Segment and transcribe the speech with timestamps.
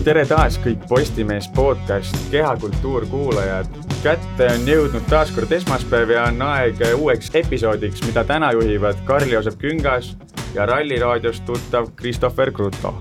[0.00, 3.66] tere taas kõik Postimees podcast Kehakultuur kuulajad.
[4.02, 9.58] kätte on jõudnud taas kord esmaspäev ja on aeg uueks episoodiks, mida täna juhivad Karl-Joosep
[9.60, 10.14] Küngas
[10.54, 12.94] ja Ralliraadiost tuttav Christopher Kruto.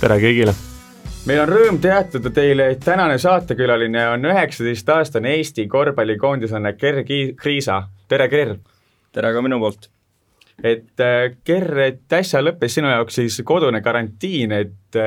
[0.00, 0.54] tere kõigile!
[1.26, 7.04] meil on rõõm teatada teile, et tänane saatekülaline on üheksateistaastane Eesti korvpallikoondislane Ger
[7.36, 7.82] Kriisa.
[8.08, 8.56] tere, Ger!
[9.12, 9.90] tere ka minu poolt!
[10.64, 11.06] et
[11.44, 15.02] Ger, et äsja lõppes sinu jaoks siis kodune karantiin, et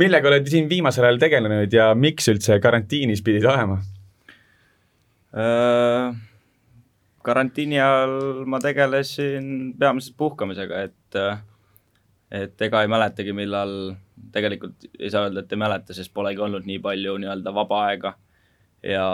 [0.00, 3.78] millega oled siin viimasel ajal tegelenud ja miks üldse karantiinis pidid olema
[5.36, 6.18] äh,?
[7.22, 11.20] karantiini ajal ma tegelesin peamiselt puhkamisega, et
[12.30, 13.72] et ega ei mäletagi, millal,
[14.32, 18.14] tegelikult ei saa öelda, et ei mäleta, sest polegi olnud nii palju nii-öelda vaba aega
[18.86, 19.06] ja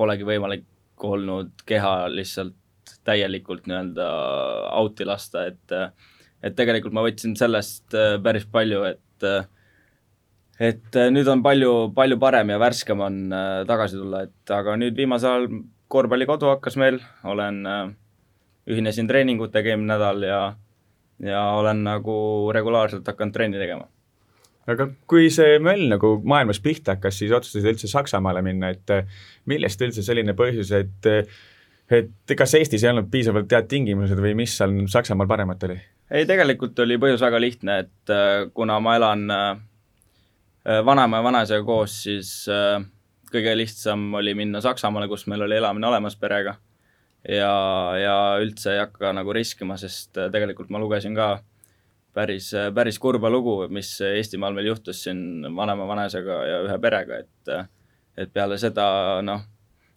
[0.00, 0.64] polegi võimalik
[1.04, 2.56] olnud keha lihtsalt
[3.04, 4.08] täielikult nii-öelda
[4.80, 5.76] out'i lasta, et
[6.44, 9.28] et tegelikult ma võtsin sellest päris palju, et
[10.60, 13.22] et nüüd on palju, palju parem ja värskem on
[13.68, 15.62] tagasi tulla, et aga nüüd viimasel ajal
[15.94, 17.62] korvpallikodu hakkas meil, olen,
[18.70, 20.38] ühinesin treeningutega eelmine nädal ja
[21.22, 22.16] ja olen nagu
[22.54, 23.86] regulaarselt hakanud trenni tegema.
[24.66, 29.10] aga kui see möll nagu maailmas pihta hakkas, siis otsustasid üldse Saksamaale minna, et
[29.50, 31.10] millest üldse selline põhjus, et
[31.92, 35.78] et kas Eestis ei olnud piisavalt head tingimused või mis seal Saksamaal paremat oli?
[36.10, 38.14] ei, tegelikult oli põhjus väga lihtne, et
[38.56, 39.28] kuna ma elan
[40.64, 42.30] vanaema ja vanaisaga koos, siis
[43.34, 46.56] kõige lihtsam oli minna Saksamaale, kus meil oli elamine olemas perega.
[47.28, 47.52] ja,
[47.96, 51.38] ja üldse ei hakka nagu riskima, sest äh, tegelikult ma lugesin ka
[52.12, 57.22] päris, äh, päris kurba lugu, mis Eestimaal meil juhtus siin vanema vanaisaga ja ühe perega,
[57.24, 57.64] et äh,
[58.20, 59.40] et peale seda noh,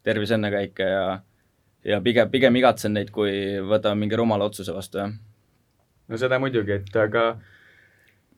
[0.07, 1.03] tervis ennekõike ja
[1.83, 5.11] ja pigem, pigem igatsen neid, kui võtame mingi rumala otsuse vastu, jah.
[6.07, 7.27] no seda muidugi, et aga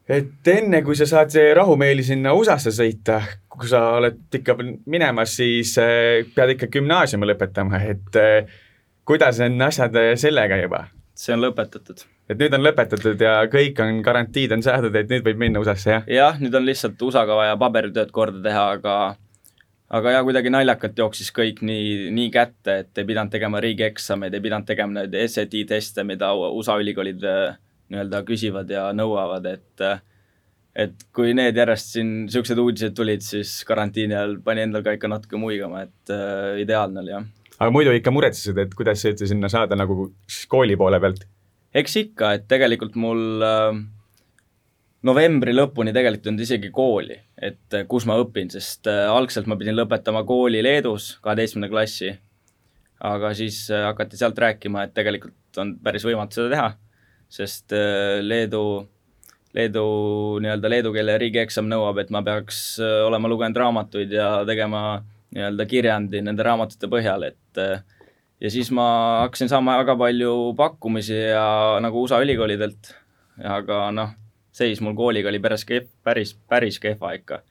[0.09, 3.19] et enne, kui sa saad rahumeeli sinna USA-sse sõita,
[3.50, 4.56] kui sa oled ikka
[4.89, 8.50] minemas, siis äh, pead ikka gümnaasiumi lõpetama, et äh,
[9.07, 10.88] kuidas on asjad äh, sellega juba?
[11.19, 12.06] see on lõpetatud.
[12.31, 15.89] et nüüd on lõpetatud ja kõik on, garantiid on saadud, et nüüd võib minna USA-sse,
[15.97, 16.06] jah?
[16.07, 18.95] jah, nüüd on lihtsalt USA-ga vaja paberitööd korda teha, aga
[20.00, 24.45] aga jaa, kuidagi naljakalt jooksis kõik nii, nii kätte, et ei pidanud tegema riigieksameid, ei
[24.45, 27.25] pidanud tegema neid SAT teste, mida USA ülikoolid
[27.89, 29.85] nii-öelda küsivad ja nõuavad, et
[30.79, 35.09] et kui need järjest siin niisugused uudised tulid, siis karantiini ajal pani endal ka ikka
[35.11, 37.25] natuke muigama, et äh, ideaalne oli, jah.
[37.57, 40.11] aga muidu ikka muretsesid, et kuidas üldse sinna saada nagu
[40.51, 41.25] kooli poole pealt?
[41.75, 43.81] eks ikka, et tegelikult mul äh,
[45.09, 49.49] novembri lõpuni tegelikult ei olnud isegi kooli, et äh, kus ma õpin, sest äh, algselt
[49.49, 52.13] ma pidin lõpetama kooli Leedus, kaheteistkümnenda klassi,
[53.09, 56.69] aga siis äh, hakati sealt rääkima, et tegelikult on päris võimatu seda teha
[57.29, 58.88] sest äh, Leedu,
[59.53, 59.85] Leedu
[60.44, 65.00] nii-öelda leedu keele riigieksam nõuab, et ma peaks äh, olema lugenud raamatuid ja tegema
[65.35, 67.84] nii-öelda kirjandi nende raamatute põhjal, et äh,
[68.41, 68.88] ja siis ma
[69.25, 71.45] hakkasin saama väga palju pakkumisi ja
[71.84, 72.94] nagu USA ülikoolidelt,
[73.46, 74.13] aga noh,
[74.56, 77.44] seis mul kooliga oli päris kehv, päris, päris kehva ikka.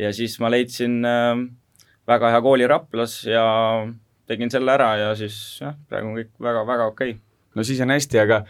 [0.00, 1.02] ja siis ma leidsin
[2.08, 3.44] väga hea kooli Raplas ja
[4.30, 7.22] tegin selle ära ja siis jah, praegu on kõik väga-väga okei okay.
[7.54, 8.44] no siis on hästi, aga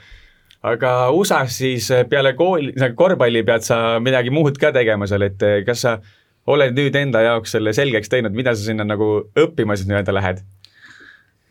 [0.66, 5.42] aga USA-s siis eh, peale kooli, korvpalli pead sa midagi muud ka tegema seal, et
[5.46, 5.96] eh, kas sa
[6.50, 10.42] oled nüüd enda jaoks selle selgeks teinud, mida sa sinna nagu õppima siis nii-öelda lähed?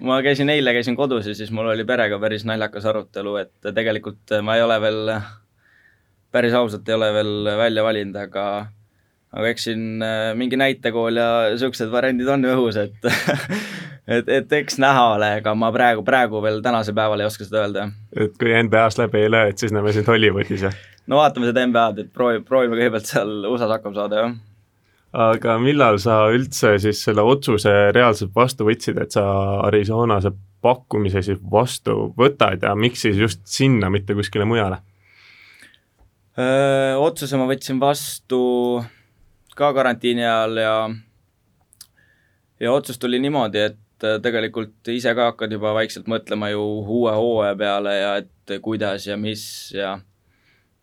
[0.05, 4.37] ma käisin eile, käisin kodus ja siis mul oli perega päris naljakas arutelu, et tegelikult
[4.45, 5.13] ma ei ole veel,
[6.31, 8.45] päris ausalt ei ole veel välja valinud, aga
[9.29, 13.09] aga eks siin eh, mingi näitekool ja niisugused variandid on õhus, et
[14.09, 17.63] et, et eks näha ole, aga ma praegu, praegu veel tänasel päeval ei oska seda
[17.63, 17.87] öelda.
[18.15, 20.77] et kui NBA-s läbi ei löö, et siis näeme sind Hollywoodis, jah?
[21.07, 24.35] no vaatame seda NBA-d, et proovi, proovime kõigepealt seal USA-s hakkama saada, jah.
[25.29, 29.25] aga millal sa üldse siis selle otsuse reaalselt vastu võtsid, et sa
[29.69, 34.83] Arizonase pakkumise siis vastu võtad ja miks siis just sinna, mitte kuskile mujale?
[36.99, 38.39] otsuse ma võtsin vastu
[39.59, 40.73] ka karantiini ajal ja
[42.59, 46.61] ja otsus tuli niimoodi, et et äh, tegelikult ise ka hakkad juba vaikselt mõtlema ju
[46.79, 49.43] uue hooaja peale ja et kuidas ja mis
[49.75, 49.99] ja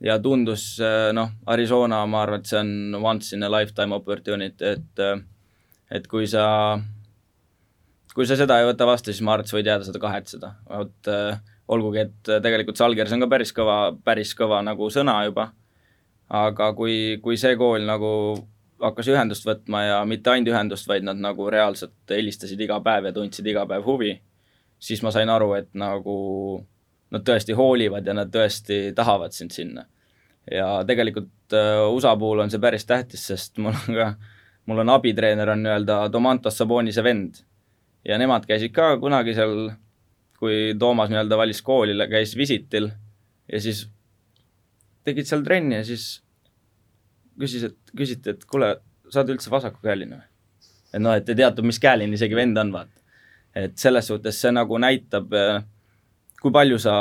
[0.05, 4.75] ja tundus äh, noh, Arizona, ma arvan, et see on once in a lifetime opportunity,
[4.77, 5.23] et äh,
[5.91, 6.77] et kui sa,
[8.15, 10.51] kui sa seda ei võta vastu, siis ma arvan, et sa võid jääda seda kahetseda,
[10.69, 11.13] vot
[11.73, 15.49] olgugi, et tegelikult Salgers on ka päris kõva, päris kõva nagu sõna juba,
[16.29, 18.11] aga kui, kui see kool nagu
[18.83, 23.15] hakkas ühendust võtma ja mitte ainult ühendust, vaid nad nagu reaalselt helistasid iga päev ja
[23.17, 24.13] tundsid iga päev huvi,
[24.79, 26.17] siis ma sain aru, et nagu
[27.15, 29.87] nad tõesti hoolivad ja nad tõesti tahavad sind sinna.
[30.51, 34.13] ja tegelikult äh, USA puhul on see päris tähtis, sest mul on ka,
[34.71, 37.41] mul on abitreener on nii-öelda Domantos Sabonise vend
[38.07, 39.73] ja nemad käisid ka kunagi seal,
[40.39, 42.91] kui Toomas nii-öelda valis kooli, käis visitil
[43.53, 43.87] ja siis
[45.07, 46.23] tegid seal trenni ja siis
[47.41, 48.75] küsis, et, küsiti, et kuule,
[49.11, 50.27] sa oled üldse vasakukäeline või?
[50.93, 53.03] et noh, et ei teatud, mis käeline isegi vend on, vaata.
[53.57, 55.65] et selles suhtes see nagu näitab, äh,
[56.41, 56.95] kui palju sa,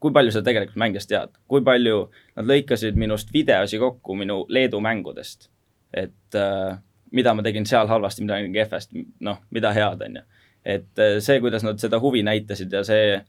[0.00, 2.04] kui palju sa tegelikult mängijast tead, kui palju
[2.36, 5.50] nad lõikasid minust videosi kokku minu Leedu mängudest.
[5.92, 6.78] et äh,
[7.12, 10.22] mida ma tegin seal halvasti, mida tegin kehvasti, noh, mida head, on ju.
[10.64, 13.20] et äh, see, kuidas nad seda huvi näitasid ja see,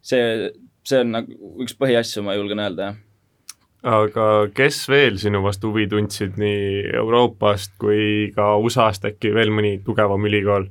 [0.00, 0.48] see,
[0.86, 3.04] see on nagu üks põhiasju, ma julgen öelda, jah
[3.86, 9.78] aga kes veel sinu vastu huvi tundsid nii Euroopast kui ka USA-st, äkki veel mõni
[9.84, 10.68] tugevam ülikool?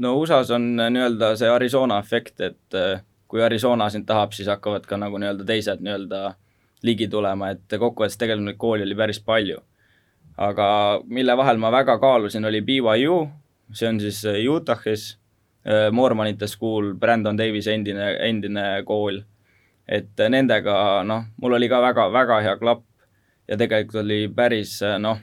[0.00, 4.86] no USA-s on nii-öelda see Arizona efekt, et äh, kui Arizona sind tahab, siis hakkavad
[4.88, 6.34] ka nagu nii-öelda teised nii-öelda
[6.86, 9.60] ligi tulema, et kokkuvõttes tegelikult neid kooli oli päris palju.
[10.40, 10.66] aga
[11.04, 13.28] mille vahel ma väga kaalusin, oli BYU,
[13.72, 15.18] see on siis äh, Utah'is,
[15.66, 19.20] äh, Mormonite school, Brandon Davis endine, endine kool
[19.90, 20.74] et nendega
[21.06, 22.84] noh, mul oli ka väga, väga hea klapp
[23.50, 25.18] ja tegelikult oli päris noh,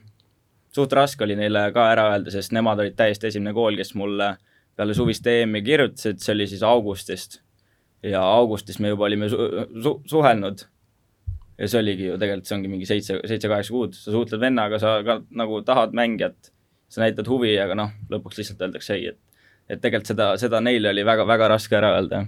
[0.76, 4.34] suht raske oli neile ka ära öelda, sest nemad olid täiesti esimene kool, kes mulle
[4.78, 7.42] peale suvist EM-i kirjutasid, see oli siis augustist.
[8.04, 9.38] ja augustis me juba olime su
[9.84, 10.66] su suhelnud.
[11.58, 15.00] ja see oligi ju tegelikult, see ongi mingi seitse, seitse-kaheksa kuud, sa suhtled vennaga, sa
[15.04, 16.52] ka nagu tahad mängijat,
[16.90, 19.24] sa näitad huvi, aga noh, lõpuks lihtsalt öeldakse ei, et
[19.68, 22.22] et tegelikult seda, seda neile oli väga-väga raske ära öelda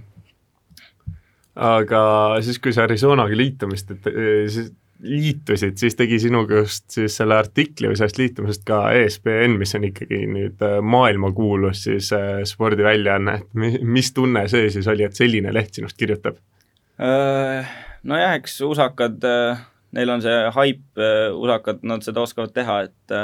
[1.56, 2.02] aga
[2.44, 4.10] siis, kui sa Arizonaga liitumist, et
[4.52, 4.70] siis
[5.02, 9.86] liitusid, siis tegi sinuga just siis selle artikli või sellest liitumisest ka ESPN, mis on
[9.88, 15.54] ikkagi nüüd äh, maailmakuulus siis äh, spordiväljaanne, et mis tunne see siis oli, et selline
[15.54, 16.38] leht sinust kirjutab?
[17.00, 17.70] Äh,
[18.04, 19.24] nojah, eks usakad,
[19.96, 20.84] neil on see haip,
[21.36, 23.20] usakad, nad seda oskavad teha, et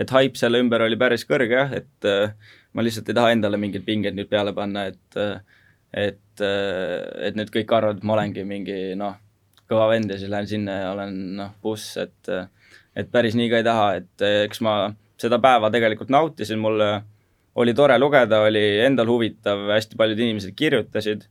[0.00, 2.06] et haip selle ümber oli päris kõrge jah, et
[2.72, 5.18] ma lihtsalt ei taha endale mingeid pingeid nüüd peale panna, et
[5.92, 9.18] et, et nüüd kõik arvavad, et ma olengi mingi noh,
[9.70, 12.32] kõva vend ja siis lähen sinna ja olen noh, buss, et
[12.96, 14.74] et päris nii ka ei taha, et eks ma
[15.20, 16.82] seda päeva tegelikult nautisin, mul
[17.62, 21.24] oli tore lugeda, oli endal huvitav, hästi paljud inimesed kirjutasid,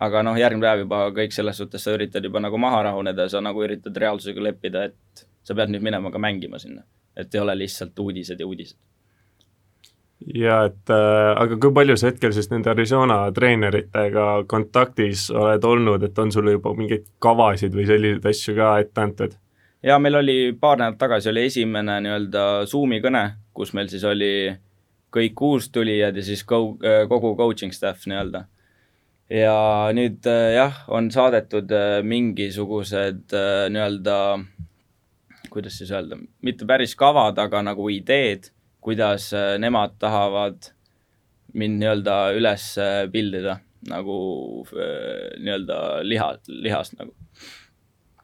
[0.00, 3.42] aga noh, järgmine päev juba kõik selles suhtes, sa üritad juba nagu maha rahuneda sa
[3.44, 6.84] nagu üritad reaalsusega leppida, et sa pead nüüd minema ka mängima sinna.
[7.16, 8.76] et ei ole lihtsalt uudised ja uudised
[10.34, 16.04] ja et äh, aga kui palju sa hetkel siis nende Arizona treeneritega kontaktis oled olnud,
[16.04, 19.36] et on sul juba mingeid kavasid või selliseid asju ka ette antud?
[19.82, 23.24] jaa, meil oli paar nädalat tagasi oli esimene nii-öelda Zoomi kõne,
[23.56, 24.32] kus meil siis oli
[25.14, 28.44] kõik uustulijad ja siis go, äh, kogu coaching staff nii-öelda.
[29.30, 29.56] ja
[29.96, 33.32] nüüd äh, jah, on saadetud äh, mingisugused
[33.72, 34.16] nii-öelda,
[35.50, 40.70] kuidas siis öelda, mitte päris kavad, aga nagu ideed kuidas äh, nemad tahavad
[41.54, 42.66] mind nii-öelda üles
[43.12, 44.16] pildida nagu
[44.76, 47.14] äh, nii-öelda liha, lihast nagu.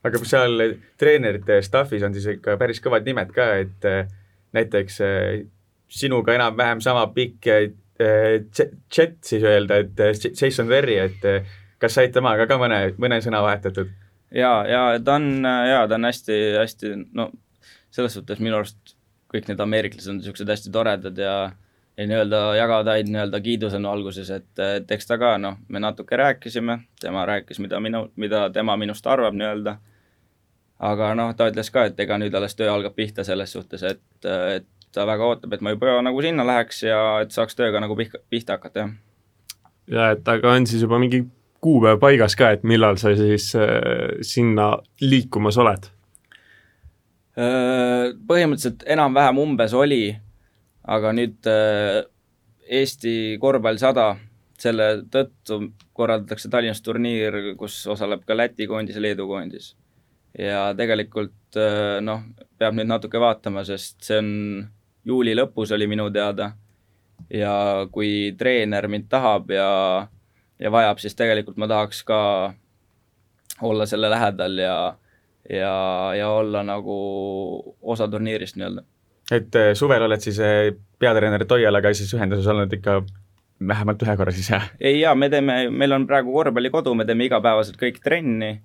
[0.07, 4.07] aga seal treenerite staff'is on siis ikka päris kõvad nimed ka, et äh,
[4.57, 5.01] näiteks
[5.93, 7.49] sinuga enam-vähem sama pikk
[7.97, 11.25] chat siis öelda, et Jason Verri, et
[11.81, 13.91] kas said temaga ka mõne, mõne sõna vahetatud?
[14.37, 17.31] jaa, jaa, ta on, jaa, ta on hästi, hästi, no
[17.91, 18.96] selles suhtes minu arust
[19.37, 21.37] kõik need ameeriklased on niisugused hästi toredad ja
[21.97, 26.17] ja nii-öelda jagavad ainult nii-öelda kiidusõnu alguses, et, et eks ta ka noh, me natuke
[26.21, 29.79] rääkisime, tema rääkis, mida minu, mida tema minust arvab nii-öelda,
[30.91, 34.05] aga noh, ta ütles ka, et ega nüüd alles töö algab pihta selles suhtes, et,
[34.29, 37.97] et ta väga ootab, et ma juba nagu sinna läheks ja et saaks tööga nagu
[37.97, 39.65] pihta, pihta hakata, jah.
[39.89, 41.25] ja et aga on siis juba mingi
[41.65, 45.89] kuupäev paigas ka, et millal sa siis äh, sinna liikumas oled?
[47.37, 50.09] Põhimõtteliselt enam-vähem umbes oli,
[50.89, 51.49] aga nüüd
[52.67, 54.07] Eesti korvpall sada,
[54.57, 55.59] selle tõttu
[55.93, 59.75] korraldatakse Tallinnas turniir, kus osaleb ka Läti koondis ja Leedu koondis.
[60.39, 61.57] ja tegelikult
[62.05, 62.25] noh,
[62.59, 64.31] peab nüüd natuke vaatama, sest see on
[65.05, 66.51] juuli lõpus oli minu teada
[67.33, 69.71] ja kui treener mind tahab ja,
[70.59, 72.21] ja vajab, siis tegelikult ma tahaks ka
[73.65, 74.77] olla selle lähedal ja
[75.51, 76.97] ja, ja olla nagu
[77.83, 78.85] osa turniirist nii-öelda.
[79.33, 83.01] et äh, suvel oled siis äh, peatreener Toialaga siis ühenduses olnud ikka
[83.69, 84.71] vähemalt ühe korra siis, jah?
[84.81, 88.59] ei jaa, me teeme, meil on praegu korvpallikodu, me teeme igapäevaselt kõik trenni,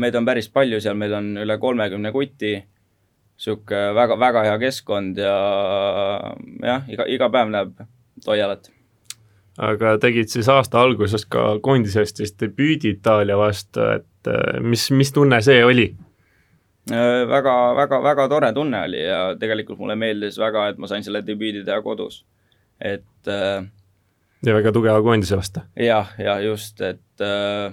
[0.00, 5.20] meid on päris palju seal, meil on üle kolmekümne kuti, niisugune väga, väga hea keskkond
[5.20, 5.36] ja
[6.64, 7.84] jah, iga, iga päev näeb
[8.24, 8.72] Toialat
[9.58, 15.12] aga tegid siis aasta alguses ka koondisest siis debüüdi Itaalia vastu, et äh, mis, mis
[15.12, 15.90] tunne see oli?
[16.90, 21.20] väga, väga, väga tore tunne oli ja tegelikult mulle meeldis väga, et ma sain selle
[21.26, 22.24] debüüdi teha kodus.
[22.80, 23.62] et äh,
[24.46, 25.60] ja väga tugeva koondise vastu.
[25.76, 27.72] jah, ja just, et äh,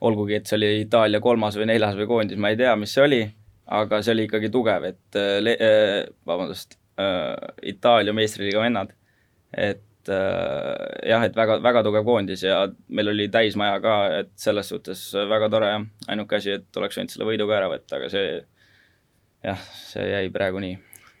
[0.00, 3.04] olgugi, et see oli Itaalia kolmas või neljas või koondis, ma ei tea, mis see
[3.04, 3.22] oli,
[3.78, 5.96] aga see oli ikkagi tugev, et äh, äh,
[6.28, 7.32] vabandust äh,,
[7.74, 8.92] Itaalia meistriliiga vennad,
[9.56, 10.72] et äh,
[11.10, 15.50] jah, et väga, väga tugev koondis ja meil oli täismaja ka, et selles suhtes väga
[15.52, 18.28] tore jah, ainuke asi, et oleks võinud selle võidu ka ära võtta, aga see
[19.46, 20.76] jah, see jäi praegu nii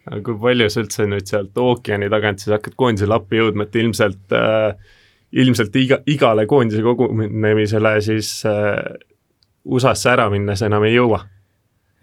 [0.06, 3.78] aga kui palju sa üldse nüüd sealt ookeani tagant siis hakkad koondisele appi jõudma, et
[3.82, 4.94] ilmselt äh,
[5.36, 8.78] ilmselt iga, igale koondise kogunemisele siis äh,
[9.66, 11.24] USA-sse ära minnes enam ei jõua?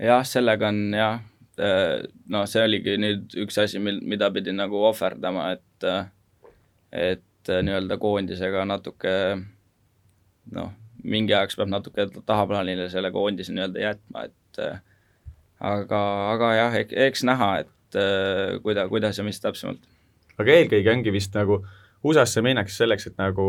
[0.04, 1.22] jah, sellega on jah,
[1.62, 6.10] äh, no see oligi nüüd üks asi, mil, mida pidin nagu ohverdama, et äh,
[6.94, 9.14] et äh, nii-öelda koondisega natuke
[10.54, 10.72] noh,
[11.04, 14.64] mingi ajaks peab natuke tahaplaanile selle koondise nii-öelda jätma, et
[15.64, 16.02] aga,
[16.34, 16.76] aga jah,
[17.08, 19.88] eks näha, et äh, kuida-, kuidas ja mis täpsemalt.
[20.38, 21.64] aga eelkõige ongi vist nagu
[22.04, 23.46] USA-sse minnakse selleks, et nagu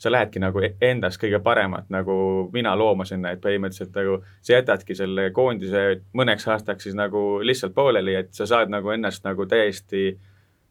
[0.00, 2.14] sa lähedki nagu e-, endast kõige paremat nagu
[2.52, 7.76] mina looma sinna, et põhimõtteliselt nagu sa jätadki selle koondise mõneks aastaks siis nagu lihtsalt
[7.76, 10.14] pooleli, et sa saad nagu ennast nagu täiesti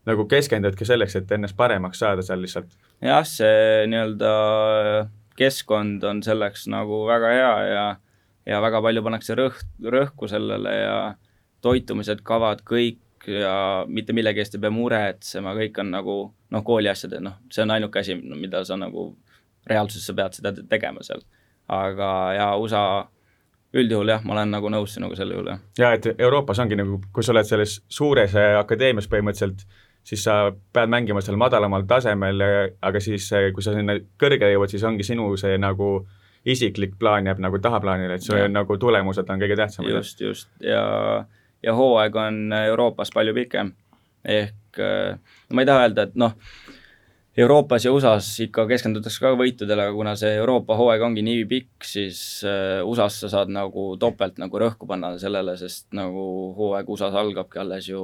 [0.09, 2.75] nagu keskendudki selleks, et ennast paremaks saada seal lihtsalt.
[3.05, 4.33] jah, see nii-öelda
[5.39, 7.87] keskkond on selleks nagu väga hea ja
[8.49, 10.97] ja väga palju pannakse rõhk, rõhku sellele ja
[11.61, 16.15] toitumised, kavad, kõik ja mitte millegi eest ei pea muretsema, kõik on nagu
[16.49, 19.11] noh, kooliasjad, noh, see on ainuke asi, mida sa nagu
[19.69, 21.21] reaalsuses sa pead seda tegema seal.
[21.69, 22.83] aga ja USA
[23.77, 25.59] üldjuhul jah, ma olen nagu nõus sinuga selle juurde.
[25.77, 29.67] ja et Euroopas ongi nagu, kui sa oled selles suures äh, akadeemias põhimõtteliselt,
[30.03, 32.41] siis sa pead mängima seal madalamal tasemel,
[32.81, 35.99] aga siis, kui sa sinna kõrgele jõuad, siis ongi sinu see nagu
[36.49, 39.91] isiklik plaan jääb nagu tahaplaanile, et see on nagu tulemused on kõige tähtsamad.
[39.99, 41.25] just, just ja
[41.63, 43.73] ja hooaeg on Euroopas palju pikem.
[44.25, 46.35] ehk no ma ei taha öelda, et noh,
[47.39, 51.85] Euroopas ja USA-s ikka keskendutakse ka võitudele, aga kuna see Euroopa hooaeg ongi nii pikk,
[51.87, 56.25] siis äh, USA-s sa saad nagu topelt nagu rõhku panna sellele, sest nagu
[56.57, 58.01] hooaeg USA-s algabki alles ju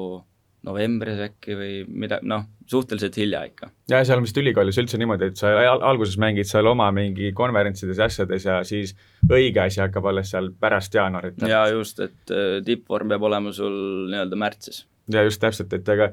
[0.66, 3.70] novembris äkki või mida, noh, suhteliselt hilja ikka.
[3.92, 8.02] ja seal on vist ülikoolis üldse niimoodi, et sa alguses mängid seal oma mingi konverentsides
[8.02, 8.96] ja asjades ja siis
[9.30, 11.42] õige asi hakkab alles seal pärast jaanuarit.
[11.50, 13.76] ja just, et äh, tippvorm peab olema sul
[14.12, 14.86] nii-öelda märtsis.
[15.12, 16.12] ja just täpselt, et ega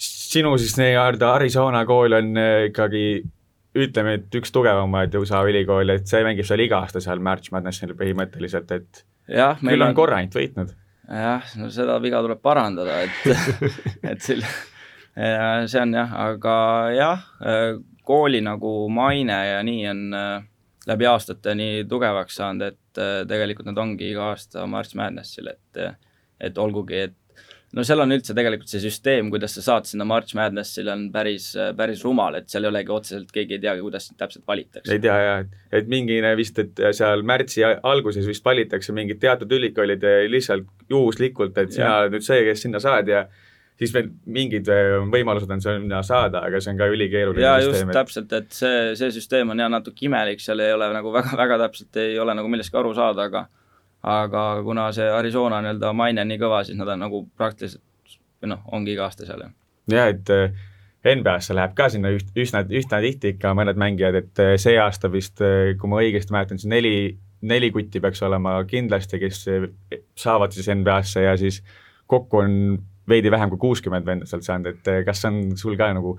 [0.00, 3.04] sinu siis nii-öelda Arizona kool on äh, ikkagi
[3.80, 7.94] ütleme, et üks tugevamaid USA ülikoole, et see mängib seal iga aasta seal March Madnessil
[7.98, 10.72] põhimõtteliselt, et jah, küll on, on korra ainult võitnud
[11.10, 13.48] jah, no seda viga tuleb parandada, et,
[14.12, 14.46] et sil-,
[15.14, 16.56] see on jah, aga
[16.94, 17.24] jah,
[18.06, 20.42] kooli nagu maine ja nii on äh,
[20.90, 25.84] läbi aastate nii tugevaks saanud, et äh, tegelikult nad ongi iga aasta March Madnessil, et
[26.40, 27.16] et olgugi, et
[27.76, 31.50] no seal on üldse tegelikult see süsteem, kuidas sa saad sinna March Madnessile, on päris,
[31.78, 34.90] päris rumal, et seal ei olegi otseselt, keegi ei teagi, kuidas sind täpselt valitakse.
[34.94, 39.52] ei tea jah, et, et mingine vist, et seal märtsi alguses vist valitakse mingid teatud
[39.60, 43.24] ülikoolid lihtsalt juhuslikult, et sina oled nüüd see, kes sinna saad ja
[43.80, 47.80] siis veel mingid äh, võimalused on sinna saada, aga see on ka ülikeeruline jaa, just
[47.80, 47.94] et...
[47.96, 51.62] täpselt, et see, see süsteem on jah natuke imelik, seal ei ole nagu väga, väga
[51.64, 53.46] täpselt ei ole nagu millestki aru saada, aga
[54.02, 57.84] aga kuna see Arizona nii-öelda maine on nii kõva, siis nad on nagu praktiliselt
[58.48, 59.52] noh, ongi iga aasta seal, jah.
[59.92, 60.54] jah, et äh,
[61.14, 65.10] NBA-sse läheb ka sinna üht, üsna, üsna tihti ikka mõned mängijad, et äh, see aasta
[65.12, 66.94] vist, äh, kui ma õigesti mäletan, siis neli,
[67.44, 69.44] neli kutti peaks olema kindlasti, kes
[70.18, 71.60] saavad siis NBA-sse ja siis
[72.10, 72.58] kokku on
[73.08, 76.16] veidi vähem kui kuuskümmend venda sealt saanud, et kas on sul ka nagu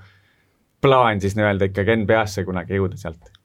[0.81, 3.40] plaan siis nii-öelda ikkagi NBA-sse kunagi jõuda sealt?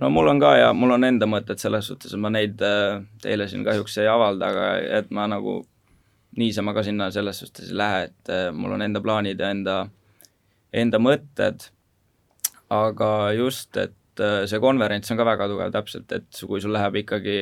[0.00, 3.48] No mul on ka ja mul on enda mõtted selles suhtes, ma neid äh, teile
[3.50, 4.68] siin kahjuks ei avalda, aga
[5.00, 5.60] et ma nagu
[6.38, 9.78] niisama ka sinna selles suhtes ei lähe, et äh, mul on enda plaanid ja enda,
[10.72, 11.68] enda mõtted,
[12.72, 17.02] aga just, et äh, see konverents on ka väga tugev täpselt, et kui sul läheb
[17.02, 17.38] ikkagi,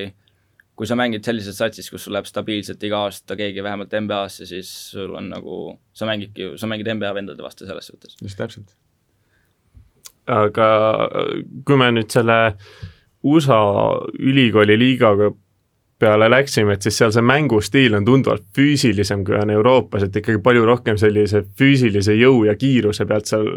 [0.74, 4.70] kui sa mängid sellises satsis, kus sul läheb stabiilselt iga aasta keegi vähemalt NBA-sse, siis
[4.96, 5.62] sul on nagu,
[5.94, 8.18] sa mängidki, sa mängid NBA vendade vastu selles suhtes.
[8.22, 8.79] just täpselt
[10.30, 10.70] aga
[11.66, 12.40] kui me nüüd selle
[13.26, 13.60] USA
[14.18, 15.30] ülikooli liigaga
[16.00, 20.40] peale läksime, et siis seal see mängustiil on tunduvalt füüsilisem, kui on Euroopas, et ikkagi
[20.42, 23.48] palju rohkem sellise füüsilise jõu ja kiiruse pealt seal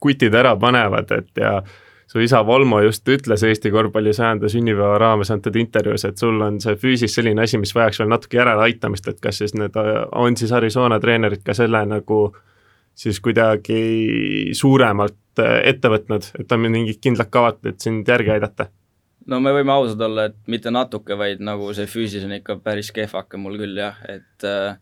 [0.00, 1.58] kutid ära panevad, et ja
[2.08, 6.58] su isa Volmo just ütles Eesti korvpalli sajanda sünnipäeva raames antud intervjuus, et sul on
[6.64, 9.76] see füüsis selline asi, mis vajaks veel natuke järeleaitamist, et kas siis need,
[10.12, 12.22] on siis Arizona treenerid ka selle nagu
[12.94, 18.68] siis kuidagi suuremalt ette võtnud, et on mingid kindlad kavad, et sind järgi aidata?
[19.26, 22.90] no me võime ausad olla, et mitte natuke, vaid nagu see füüsis on ikka päris
[22.94, 24.74] kehvake mul küll jah, et äh,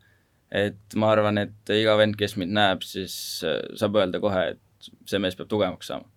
[0.51, 3.15] et ma arvan, et iga vend, kes mind näeb, siis
[3.47, 6.09] äh, saab öelda kohe, et see mees peab tugevamaks saama.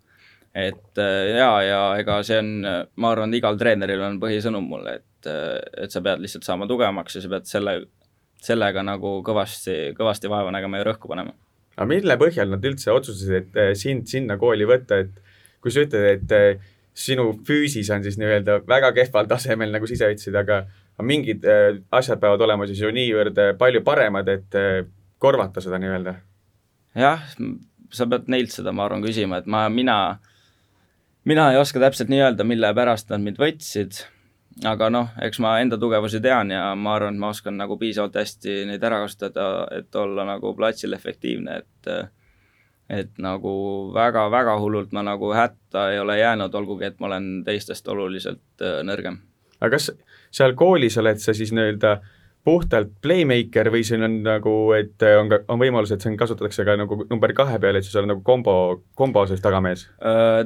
[0.54, 2.52] et äh, jaa, ja ega see on,
[2.96, 7.18] ma arvan, igal treeneril on põhisõnum mulle, et, äh, et sa pead lihtsalt saama tugevamaks
[7.18, 7.78] ja sa pead selle,
[8.44, 11.36] sellega nagu kõvasti, kõvasti vaeva nägema ja rõhku panema.
[11.78, 15.20] Aga mille põhjal nad üldse otsustasid, et sind sinna kooli võtta, et
[15.64, 16.62] kui sa ütled, et
[16.94, 20.64] sinu füüsis on siis nii-öelda väga kehval tasemel, nagu sa ise ütlesid, aga
[21.02, 24.84] mingid äh, asjad peavad olema siis ju niivõrd äh, palju paremad, et äh,
[25.24, 26.16] korvata seda nii-öelda.
[27.00, 27.26] jah,
[27.94, 29.98] sa pead neilt seda, ma arvan, küsima, et ma, mina,
[31.26, 34.04] mina ei oska täpselt nii öelda, mille pärast nad mind võtsid,
[34.62, 38.18] aga noh, eks ma enda tugevusi tean ja ma arvan, et ma oskan nagu piisavalt
[38.20, 41.94] hästi neid ära kasutada, et olla nagu platsil efektiivne, et
[42.94, 43.54] et nagu
[43.96, 49.22] väga-väga hullult ma nagu hätta ei ole jäänud, olgugi et ma olen teistest oluliselt nõrgem.
[49.60, 49.90] aga kas
[50.32, 51.98] seal koolis oled sa siis nii-öelda
[52.44, 56.76] puhtalt playmaker või siin on nagu, et on ka, on võimalus, et siin kasutatakse ka
[56.80, 58.56] nagu number kahe peal, et siis on nagu kombo,
[59.00, 59.86] kombo siis tagamees?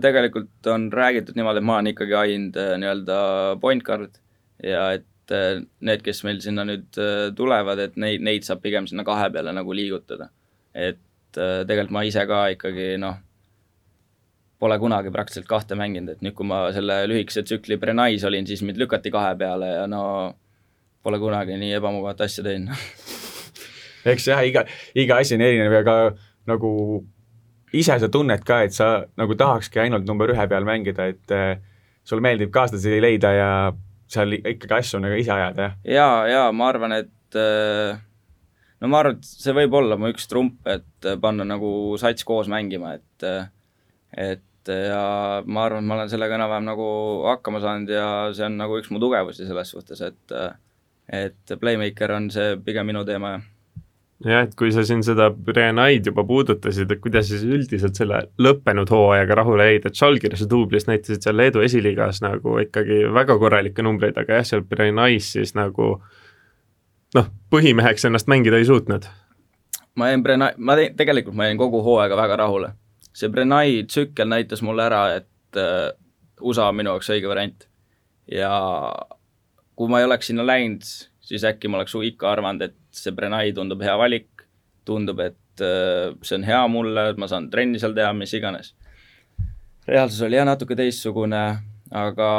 [0.03, 3.19] Tegelikult on räägitud niimoodi, et ma olen ikkagi ainult nii-öelda
[3.63, 4.21] point guard
[4.63, 7.01] ja et need, kes meil sinna nüüd
[7.35, 10.29] tulevad, et neid, neid saab pigem sinna kahe peale nagu liigutada.
[10.77, 11.01] et
[11.33, 13.17] tegelikult ma ise ka ikkagi noh,
[14.61, 18.61] pole kunagi praktiliselt kahte mänginud, et nüüd, kui ma selle lühikese tsükli Brenais olin, siis
[18.65, 20.03] mind lükati kahe peale ja no
[21.07, 22.75] pole kunagi nii ebamugavat asja teinud
[24.11, 25.97] eks jah, iga, iga asi on erinev ja ka
[26.47, 26.71] nagu
[27.75, 31.59] ise sa tunned ka, et sa nagu tahakski ainult number ühe peal mängida, et äh,
[32.07, 33.51] sul meeldib kaaslasi leida ja
[34.07, 35.79] seal ikkagi asju nagu ise ajada, jah?
[35.97, 37.99] jaa, jaa, ma arvan, et äh,
[38.81, 42.51] no ma arvan, et see võib olla mu üks trump, et panna nagu sats koos
[42.51, 43.27] mängima, et
[44.17, 46.87] et ja ma arvan, et ma olen sellega enam-vähem nagu
[47.27, 50.37] hakkama saanud ja see on nagu üks mu tugevusi selles suhtes, et
[51.13, 53.45] et playmaker on see pigem minu teema, jah
[54.25, 58.89] jah, et kui sa siin seda Brenaid juba puudutasid, et kuidas siis üldiselt selle lõppenud
[58.89, 63.85] hooajaga rahule jäid, et Žalgiris ja Dublis näitasid seal Leedu esiliigas nagu ikkagi väga korralikke
[63.85, 65.93] numbreid, aga jah, seal Brenais siis nagu
[67.15, 69.05] noh, põhimeheks ennast mängida ei suutnud.
[69.95, 72.73] ma jäin Brena-, ma te-, tegelikult ma jäin kogu hooaega väga rahule
[73.17, 75.89] see Brenai tsükkel näitas mulle ära, et äh,
[76.41, 77.67] USA on minu jaoks õige variant.
[78.31, 78.51] ja
[79.77, 80.85] kui ma ei oleks sinna läinud,
[81.21, 84.45] siis äkki ma oleks ikka arvanud, et see Brenai tundub hea valik,
[84.87, 88.73] tundub, et äh, see on hea mulle, ma saan trenni seal teha, mis iganes.
[89.87, 91.43] reaalsus oli jah natuke teistsugune,
[91.95, 92.29] aga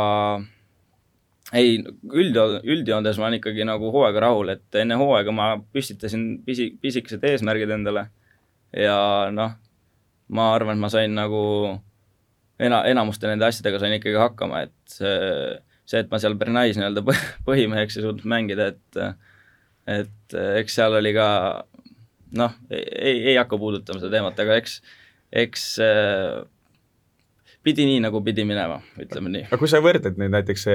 [1.57, 1.79] ei,
[2.13, 7.25] üld, üldjoontes ma olen ikkagi nagu hooaega rahul, et enne hooaega ma püstitasin pisi, pisikesed
[7.25, 8.09] eesmärgid endale
[8.77, 8.99] ja
[9.33, 9.55] noh,
[10.29, 11.41] ma arvan, et ma sain nagu
[12.61, 14.99] ena-, enamuste nende asjadega sain ikkagi hakkama, et
[15.89, 17.05] see, et ma seal Bernais nii-öelda
[17.49, 19.03] põhimeheks ei suutnud mängida, et
[19.89, 21.29] et eks seal oli ka
[22.37, 24.75] noh, ei, ei hakka puudutama seda teemat, aga eks,
[25.45, 26.43] eks äh,
[27.65, 29.47] pidi nii, nagu pidi minema, ütleme nii.
[29.49, 30.67] aga kui sa võrdled nüüd näiteks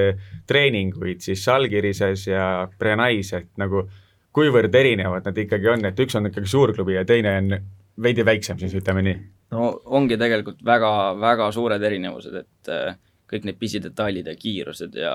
[0.50, 2.48] treeninguid siis Žalgirises ja
[2.80, 3.86] Brenais, et nagu
[4.34, 7.56] kuivõrd erinevad nad ikkagi on, et üks on ikkagi suurklubi ja teine on
[8.02, 9.18] veidi väiksem siis, ütleme nii?
[9.54, 12.96] no ongi tegelikult väga, väga suured erinevused, et äh,
[13.34, 15.14] kõik need pisidetailid ja kiirused ja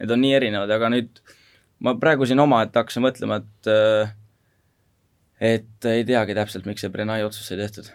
[0.00, 1.20] need on nii erinevad, aga nüüd
[1.84, 4.14] ma praegu siin omaette hakkasin mõtlema, et äh,
[5.36, 7.90] et ei teagi täpselt, miks see Brenai otsus sai tehtud.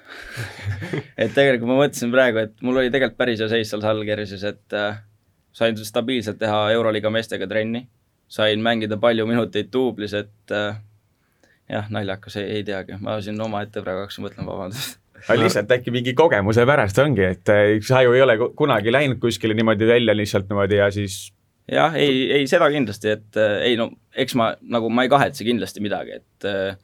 [1.22, 4.76] Et tegelikult ma mõtlesin praegu, et mul oli tegelikult päris hea seis seal Salgerises, et
[4.78, 5.02] äh,
[5.58, 7.88] sain stabiilselt teha Euroliiga meestega trenni,
[8.30, 10.78] sain mängida palju minuteid duublis, et äh,
[11.70, 15.94] jah, naljakas, ei, ei teagi, ma siin omaette praegu hakkasin mõtlema, vabandust aga lihtsalt äkki
[15.94, 20.16] mingi kogemuse pärast ongi, et äh, sa ju ei ole kunagi läinud kuskile niimoodi välja
[20.18, 21.32] lihtsalt niimoodi ja siis
[21.72, 25.48] jah, ei, ei seda kindlasti, et äh, ei no eks ma nagu, ma ei kahetse
[25.48, 26.78] kindlasti midagi, et äh,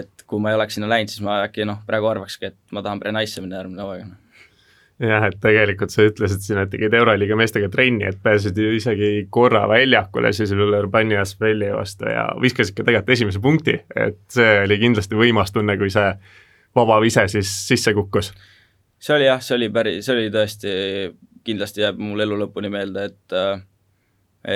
[0.00, 2.84] et kui ma ei oleks sinna läinud, siis ma äkki noh, praegu arvakski, et ma
[2.84, 4.10] tahan Brenaisse minna järgmine hooaeg
[5.00, 9.10] jah, et tegelikult sa ütlesid siin, et tegid Euroliiga meestega trenni, et pääsesid ju isegi
[9.32, 14.60] korra väljakule siis üle Urbani Asvelli vastu ja viskasid ka tegelikult esimese punkti, et see
[14.66, 16.12] oli kindlasti võimas tunne, kui see
[16.76, 18.32] vabavise siis sisse kukkus?
[19.00, 20.72] see oli jah, see oli päris, see oli tõesti,
[21.46, 23.36] kindlasti jääb mul elu lõpuni meelde, et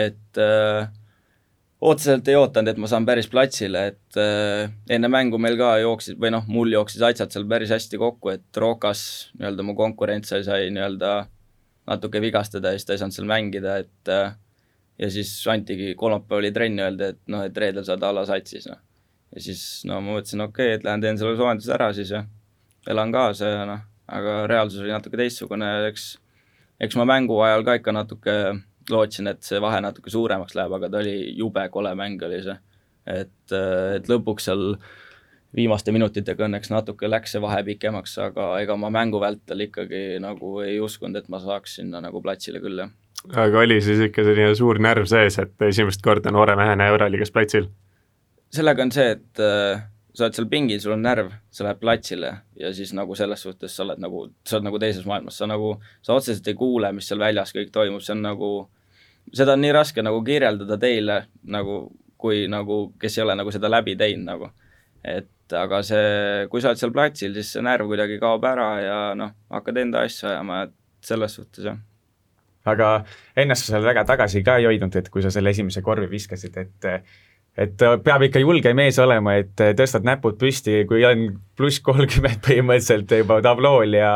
[0.05, 0.91] et äh,
[1.81, 6.21] otseselt ei ootanud, et ma saan päris platsile, et äh, enne mängu meil ka jooksid
[6.21, 9.05] või noh, mul jooksid aitsad seal päris hästi kokku, et Rokas,
[9.39, 11.17] nii-öelda mu konkurent sai, sai nii-öelda
[11.89, 14.37] natuke vigastada ja siis ta ei saanud seal mängida, et äh,
[15.01, 18.81] ja siis antigi, kolmapäev oli trenn, öeldi, et noh, et reedel saad alla satsis, noh
[19.35, 22.25] ja siis no ma mõtlesin, okei okay,, et lähen teen selle soojenduse ära siis ja
[22.91, 26.15] elan kaasa ja noh, aga reaalsus oli natuke teistsugune, eks
[26.85, 28.35] eks ma mängu ajal ka ikka natuke
[28.91, 32.57] lootsin, et see vahe natuke suuremaks läheb, aga ta oli jube kole mäng oli see.
[33.07, 34.77] et, et lõpuks seal
[35.55, 40.59] viimaste minutitega õnneks natuke läks see vahe pikemaks, aga ega ma mängu vältel ikkagi nagu
[40.65, 42.93] ei uskunud, et ma saaks sinna nagu platsile küll, jah.
[43.47, 47.71] aga oli siis ikka selline suur närv sees, et esimest korda noore mehena Euroliigas platsil?
[48.55, 49.83] Sellega on see, et äh,
[50.15, 53.75] sa oled seal pingil, sul on närv, sa lähed platsile ja siis nagu selles suhtes
[53.75, 55.75] sa oled nagu, sa oled nagu teises maailmas, sa nagu,
[56.07, 58.51] sa otseselt ei kuule, mis seal väljas kõik toimub, see on nagu,
[59.35, 61.25] seda on nii raske nagu kirjeldada teile
[61.57, 61.81] nagu,
[62.21, 64.53] kui nagu, kes ei ole nagu seda läbi teinud nagu.
[65.05, 69.01] et aga see, kui sa oled seal platsil, siis see närv kuidagi kaob ära ja
[69.19, 70.73] noh, hakkad enda asja ajama, et
[71.05, 71.83] selles suhtes jah
[72.65, 73.05] aga
[73.37, 76.57] ennast sa seal väga tagasi ka ei hoidnud, et kui sa selle esimese korvi viskasid,
[76.57, 76.89] et
[77.59, 81.83] et äh, peab ikka julge mees olema, et äh, tõstad näpud püsti, kui on pluss
[81.85, 84.11] kolmkümmend põhimõtteliselt juba tablool ja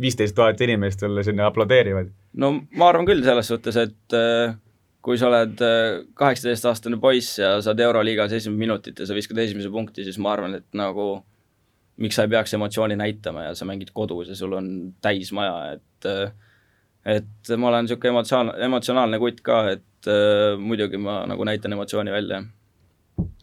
[0.00, 2.10] viisteist tuhat inimest sulle sinna aplodeerivad.
[2.42, 4.56] no ma arvan küll selles suhtes, et äh,
[5.04, 5.60] kui sa oled
[6.16, 10.56] kaheksateistaastane poiss ja saad Euroliigas esimesed minutid ja sa viskad esimese punkti, siis ma arvan,
[10.56, 11.18] et nagu
[12.00, 14.70] miks sa ei peaks emotsiooni näitama ja sa mängid kodus ja sul on
[15.04, 16.08] täismaja, et
[17.04, 22.10] et ma olen niisugune emotsioon, emotsionaalne kutt ka, et äh, muidugi ma nagu näitan emotsiooni
[22.10, 22.42] välja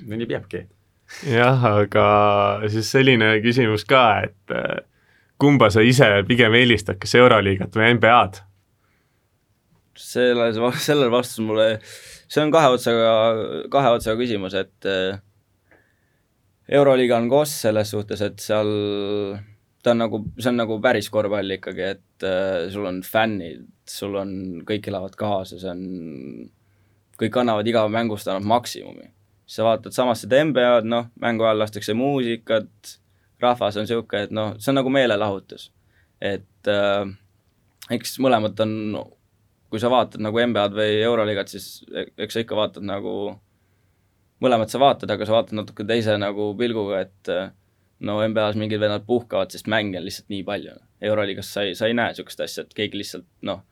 [0.08, 0.66] no nii peabki.
[1.28, 2.06] jah, aga
[2.72, 4.80] siis selline küsimus ka, et äh,
[5.42, 8.46] kumba sa ise pigem eelistad, kas Euroliigat või NBA-d?
[10.02, 11.68] selles, sellele vastus mulle,
[12.32, 13.12] see on kahe otsaga,
[13.74, 15.20] kahe otsaga küsimus, et äh,
[16.72, 18.70] Euroliiga on koos selles suhtes, et seal
[19.84, 24.16] ta on nagu, see on nagu päris korvpall ikkagi, et äh, sul on fännid, sul
[24.22, 24.34] on,
[24.68, 25.82] kõik elavad kaasa, see on,
[27.20, 29.10] kõik annavad iga mängust annavad maksimumi
[29.52, 32.96] sa vaatad samas seda NBA-d, noh, mängu ajal lastakse muusikat,
[33.42, 35.72] rahvas on niisugune, et noh, see on nagu meelelahutus.
[36.22, 37.10] et äh,
[37.90, 38.74] eks mõlemad on,
[39.72, 43.16] kui sa vaatad nagu NBA-d või Euroliigat, siis e-, eks sa ikka vaatad nagu,
[44.44, 47.50] mõlemat sa vaatad, aga sa vaatad natuke teise nagu pilguga, et äh,
[48.08, 50.78] no NBA-s mingid vennad puhkavad, sest mänge on lihtsalt nii palju.
[51.10, 53.66] Euroliigas sa ei, sa ei näe niisugust asja, et keegi lihtsalt noh,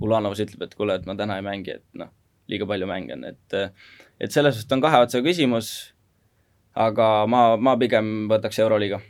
[0.00, 2.14] Ulanovs ütleb, et kuule, et ma täna ei mängi, et noh,
[2.48, 3.58] liiga palju mänge on, et
[4.18, 5.68] et selles suhtes on kahe otsaga küsimus,
[6.78, 9.00] aga ma, ma pigem võtaks Euroliiga.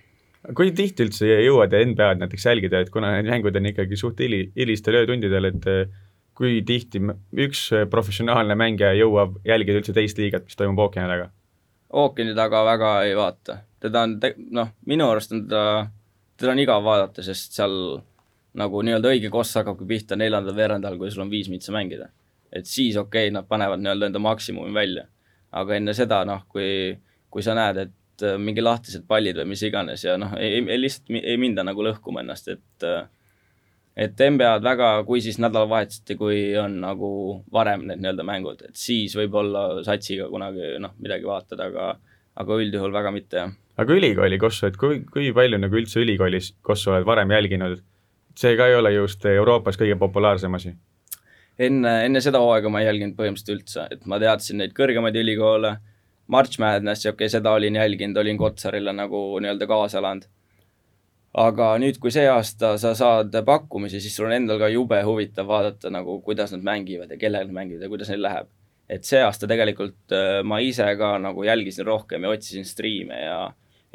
[0.57, 4.49] kui tihti üldse jõuad NBA-d näiteks jälgida, et kuna need mängud on ikkagi suht hili,
[4.57, 5.67] hilistel öötundidel, et
[6.39, 7.03] kui tihti
[7.47, 11.31] üks professionaalne mängija jõuab jälgida üldse teist liigat, mis toimub ookeani taga?
[11.99, 14.19] ookeani taga väga ei vaata, teda on
[14.53, 15.89] noh, minu arust on teda,
[16.37, 17.75] teda on igav vaadata, sest seal
[18.59, 22.11] nagu nii-öelda õige koss hakkabki pihta neljandal veerandal, kui sul on viis mitsa mängida
[22.53, 25.07] et siis okei okay,, nad panevad nii-öelda enda maksimumi välja.
[25.53, 26.99] aga enne seda noh, kui,
[27.33, 30.81] kui sa näed, et äh, mingi lahtised pallid või mis iganes ja noh, ei, ei
[30.81, 33.07] lihtsalt ei minda nagu lõhkuma ennast, et äh,
[33.99, 37.09] et NBA-d väga, kui siis nädalavahetuseti, kui on nagu
[37.53, 41.97] varem need nii-öelda mängud, et siis võib-olla satsiga kunagi noh, midagi vaatad, aga
[42.39, 43.57] aga üldjuhul väga mitte, jah.
[43.83, 47.81] aga ülikooli kossu, et kui, kui palju nagu üldse ülikoolis kossu oled varem jälginud?
[48.39, 50.77] see ka ei ole just Euroopas kõige populaarsem asi
[51.59, 55.77] enne, enne seda hooaega ma ei jälginud põhimõtteliselt üldse, et ma teadsin neid kõrgemaid ülikoole,
[56.29, 60.29] March Madnessi, okei okay,, seda olin jälginud, olin Kotsarile nagu nii-öelda kaasa elanud.
[61.39, 65.47] aga nüüd, kui see aasta sa saad pakkumisi, siis sul on endal ka jube huvitav
[65.47, 68.49] vaadata nagu, kuidas nad mängivad ja kellega nad mängivad ja kuidas neil läheb.
[68.89, 73.41] et see aasta tegelikult äh, ma ise ka nagu jälgisin rohkem ja otsisin striime ja,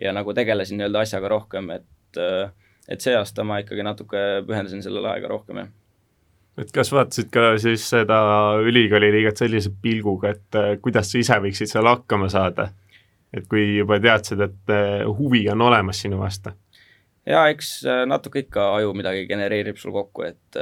[0.02, 2.52] ja nagu tegelesin nii-öelda asjaga rohkem, et, äh,
[2.88, 5.72] et see aasta ma ikkagi natuke pühendasin sellele aega rohkem, jah
[6.62, 8.20] et kas vaatasid ka siis seda
[8.62, 12.72] ülikooli liigat sellise pilguga, et äh, kuidas sa ise võiksid seal hakkama saada?
[13.34, 16.54] et kui juba teadsid, et äh, huvi on olemas sinu vastu?
[17.26, 20.62] jaa, eks äh, natuke ikka aju midagi genereerib sul kokku, et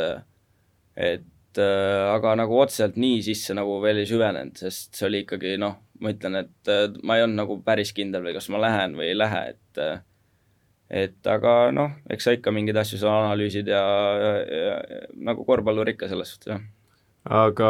[0.95, 1.27] et
[1.60, 6.13] aga nagu otseselt nii sisse nagu veel ei süvenenud, sest see oli ikkagi noh, ma
[6.13, 6.71] ütlen, et
[7.04, 9.82] ma ei olnud nagu päris kindel või kas ma lähen või ei lähe, et
[10.91, 13.82] et aga noh, eks sa ikka mingeid asju seal analüüsid ja,
[14.19, 15.01] ja, ja, ja
[15.32, 16.62] nagu korvpallur ikka selles suhtes, jah.
[17.21, 17.67] Aga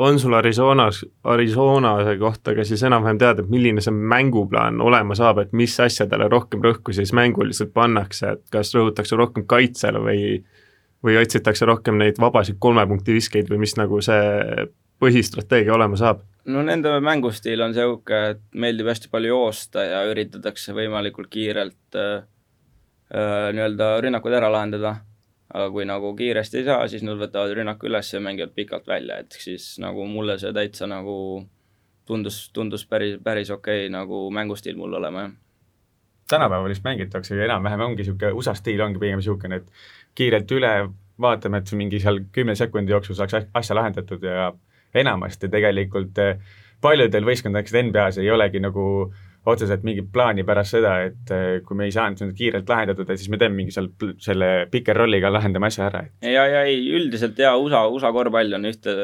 [0.00, 5.42] on sul Arizonas, Arizonase kohta ka siis enam-vähem teada, et milline see mänguplaan olema saab,
[5.42, 10.22] et mis asjadele rohkem rõhku siis mänguliselt pannakse, et kas rõhutakse rohkem kaitsele või
[11.02, 14.66] või otsitakse rohkem neid vabasid kolme punkti viskeid või mis nagu see
[15.02, 16.22] põhistrateegia olema saab?
[16.46, 22.22] no nende mängustiil on niisugune, et meeldib hästi palju joosta ja üritatakse võimalikult kiirelt äh,
[23.12, 24.94] Äh, nii-öelda rünnakud ära lahendada,
[25.52, 29.18] aga kui nagu kiiresti ei saa, siis nad võtavad rünnaku üles ja mängivad pikalt välja,
[29.20, 31.16] et siis nagu mulle see täitsa nagu
[32.08, 35.34] tundus, tundus päris, päris okei okay, nagu mängustiil mul olema, jah.
[36.32, 39.68] tänapäeval vist mängitakse enam-vähem ongi niisugune, USA stiil ongi pigem niisugune, et
[40.16, 40.72] kiirelt üle,
[41.20, 44.54] vaatame, et mingi seal kümne sekundi jooksul saaks asja lahendatud ja
[44.94, 46.40] enamasti tegelikult eh,
[46.82, 48.86] paljudel võistkondadeks NBA-s ei olegi nagu
[49.46, 53.30] otseselt mingit plaani pärast seda, et eh, kui me ei saanud seda kiirelt lahendatud, siis
[53.32, 53.88] me teeme mingi seal
[54.22, 56.04] selle piker rolliga lahendame asja ära.
[56.22, 58.94] ja, ja ei, üldiselt jaa, USA, USA korvpall on ühte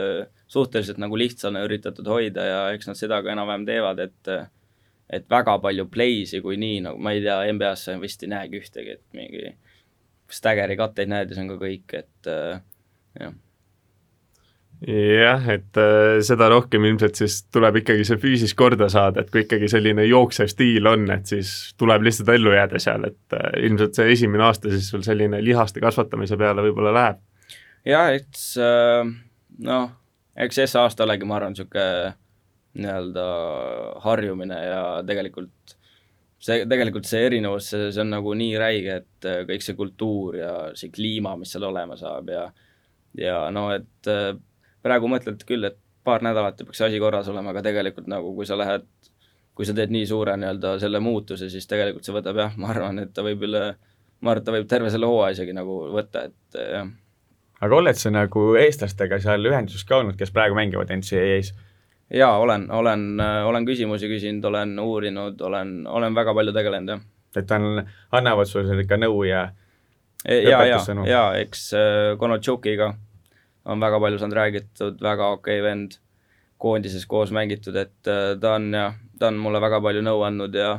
[0.46, 4.32] suhteliselt nagu lihtsana üritatud hoida ja eks nad seda ka enam-vähem teevad, et
[5.08, 8.60] et väga palju play'si kui nii, nagu ma ei tea, NBA-s sa vist ei näegi
[8.60, 9.54] ühtegi, et mingi
[10.28, 12.58] Staggeri katteid näed ja see on ka kõik, et äh,
[13.18, 13.32] jah
[14.86, 19.42] jah, et äh, seda rohkem ilmselt siis tuleb ikkagi see füüsis korda saada, et kui
[19.42, 23.98] ikkagi selline jooksev stiil on, et siis tuleb lihtsalt ellu jääda seal, et äh, ilmselt
[23.98, 27.24] see esimene aasta siis sul selline lihaste kasvatamise peale võib-olla läheb.
[27.88, 29.10] jah, eks äh,
[29.66, 29.90] noh,
[30.38, 32.14] eks see aasta olegi, ma arvan, niisugune
[32.78, 33.28] nii-öelda
[34.04, 35.74] harjumine ja tegelikult
[36.38, 40.52] see, tegelikult see erinevus, see, see on nagu nii räige, et kõik see kultuur ja
[40.78, 42.44] see kliima, mis seal olema saab ja
[43.18, 44.06] ja no et
[44.84, 48.56] praegu mõtled küll, et paar nädalat peaks asi korras olema, aga tegelikult nagu kui sa
[48.58, 48.86] lähed,
[49.56, 53.02] kui sa teed nii suure nii-öelda selle muutuse, siis tegelikult see võtab jah, ma arvan,
[53.02, 53.64] et ta võib üle,
[54.22, 56.90] ma arvan, et ta võib terve selle hooaja isegi nagu võtta, et äh, jah.
[57.66, 61.52] aga oled sa nagu eestlastega seal ühenduses ka olnud, kes praegu mängivad NCAA-s?
[62.14, 63.08] jaa, olen, olen,
[63.50, 67.06] olen küsimusi küsinud, olen uurinud, olen, olen väga palju tegelenud, jah.
[67.36, 67.82] et on,
[68.16, 69.48] annavad sulle ikka nõu ja
[70.24, 72.94] ja, ja, ja eks äh, Konotšukiga
[73.68, 75.98] on väga palju saanud räägitud, väga okei okay vend,
[76.58, 80.56] koondises koos mängitud, et äh, ta on ja, ta on mulle väga palju nõu andnud
[80.58, 80.78] ja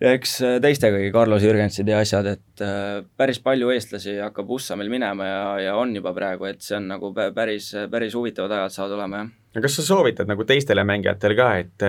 [0.00, 4.78] ja eks äh, teistegagi, Carlos Jürgensid ja asjad, et äh, päris palju eestlasi hakkab USA
[4.78, 8.76] meil minema ja, ja on juba praegu, et see on nagu päris, päris huvitavad ajad
[8.76, 11.88] saavad olema, jah no kas sa soovitad nagu teistele mängijatele ka, et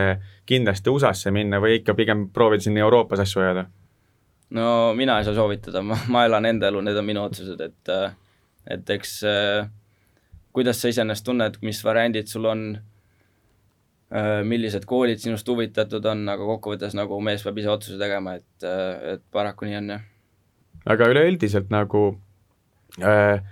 [0.49, 3.67] kindlasti USA-sse minna või ikka pigem proovid siin Euroopas asju ajada?
[4.57, 7.93] no mina ei saa soovitada, ma, ma elan enda elu, need on minu otsused, et
[8.69, 9.69] et eks äh,
[10.55, 12.63] kuidas sa iseenesest tunned, mis variandid sul on,
[14.49, 18.65] millised koolid sinust huvitatud on, aga kokkuvõttes nagu mees peab ise otsuse tegema, et,
[19.13, 20.07] et paraku nii on, jah.
[20.89, 22.01] aga üleüldiselt nagu
[23.05, 23.43] äh,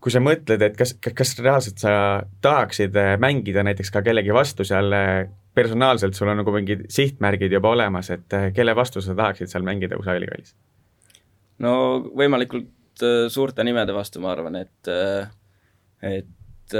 [0.00, 1.92] kui sa mõtled, et kas, kas reaalselt sa
[2.44, 7.52] tahaksid äh, mängida näiteks ka kellegi vastu seal äh, personaalselt, sul on nagu mingid sihtmärgid
[7.52, 10.54] juba olemas, et äh, kelle vastu sa tahaksid seal mängida USA ülikoolis?
[11.60, 11.74] no
[12.16, 14.88] võimalikult suurte nimede vastu, ma arvan, et,
[16.02, 16.76] et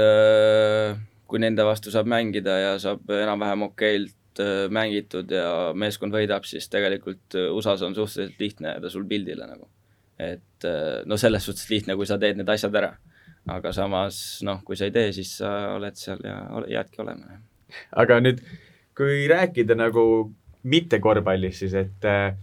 [1.27, 7.35] kui nende vastu saab mängida ja saab enam-vähem okeilt mängitud ja meeskond võidab, siis tegelikult
[7.51, 9.67] USA-s on suhteliselt lihtne jääda sul pildile nagu.
[10.21, 10.67] et
[11.05, 12.93] no selles suhtes lihtne, kui sa teed need asjad ära
[13.49, 16.37] aga samas noh, kui sa ei tee, siis sa oled seal ja
[16.69, 17.39] jäädki olema.
[17.97, 18.41] aga nüüd,
[18.97, 20.03] kui rääkida nagu
[20.63, 22.35] mitte korvpallist, siis et äh,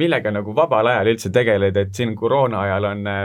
[0.00, 3.24] millega nagu vabal ajal üldse tegeled, et siin koroona ajal on äh,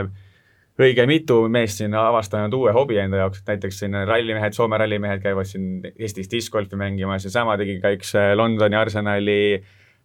[0.77, 5.23] õige mitu meest siin avastanud uue hobi enda jaoks, et näiteks siin rallimehed, Soome rallimehed
[5.23, 9.39] käivad siin Eestis discgolfi mängimas ja sama tegi ka üks äh, Londoni Arsenali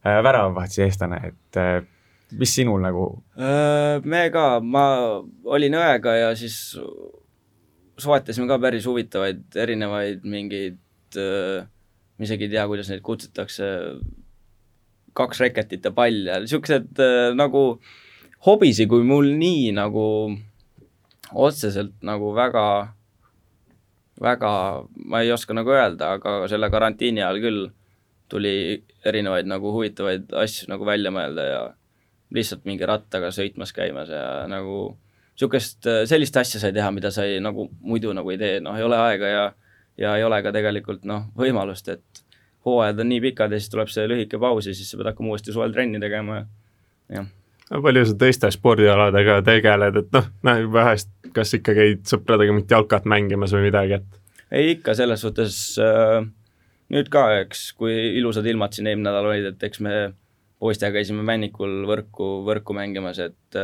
[0.03, 1.59] väravavahetuse eestlane, et
[2.39, 3.07] mis sinul nagu?
[3.37, 4.87] Äh, me ka, ma
[5.55, 6.57] olin õega ja siis
[8.01, 10.81] soetasime ka päris huvitavaid erinevaid mingeid,
[11.19, 11.65] äh,
[12.17, 13.69] ma isegi ei tea, kuidas neid kutsutakse,
[15.17, 17.67] kaks reketit ja pall ja niisugused äh, nagu
[18.47, 20.07] hobisi, kui mul nii nagu
[21.35, 22.65] otseselt nagu väga,
[24.23, 24.51] väga,
[25.05, 27.63] ma ei oska nagu öelda, aga selle karantiini ajal küll
[28.33, 31.63] tuli erinevaid nagu huvitavaid asju nagu välja mõelda ja
[32.33, 34.95] lihtsalt mingi rattaga sõitmas käimas ja nagu
[35.33, 38.77] niisugust, äh, sellist asja sai teha, mida sa ei, nagu muidu nagu ei tee, noh,
[38.77, 39.45] ei ole aega ja
[39.99, 42.25] ja ei ole ka tegelikult noh, võimalust, et
[42.65, 45.35] hooajad on nii pikad ja siis tuleb see lühike paus ja siis sa pead hakkama
[45.35, 46.45] uuesti suvel trenni tegema ja
[47.19, 47.29] jah.
[47.81, 53.07] Palju sa teiste spordialadega tegeled, et noh, näe vahest, kas ikka käid sõpradega mingit jalkat
[53.09, 54.19] mängimas või midagi, et?
[54.53, 56.19] Ei ikka, selles suhtes äh,
[56.93, 59.95] nüüd ka, eks, kui ilusad ilmad siin eelmine nädal olid, et eks me
[60.63, 63.63] poistega käisime Männikul võrku, võrku mängimas, et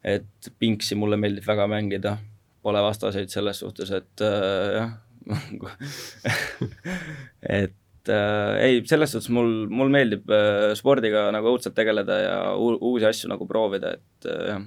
[0.00, 2.16] et Pinksi mulle meeldib väga mängida,
[2.64, 4.98] pole vastaseid selles suhtes, et äh, jah.
[7.60, 7.74] Et
[8.08, 13.32] äh, ei, selles suhtes mul, mul meeldib äh, spordiga nagu õudselt tegeleda ja uusi asju
[13.32, 14.64] nagu proovida, et äh, jah.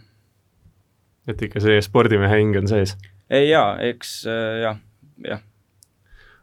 [1.34, 2.98] et ikka see spordimehe hing on sees?
[3.34, 4.80] ei jaa, eks äh, jah,
[5.26, 5.41] jah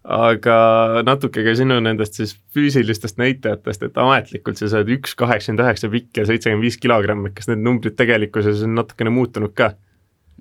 [0.01, 5.91] aga natuke ka sinu nendest siis füüsilistest näitajatest, et ametlikult sa saad üks kaheksakümmend üheksa
[5.93, 9.75] pikk ja seitsekümmend viis kilogrammi, kas need numbrid tegelikkuses on natukene muutunud ka?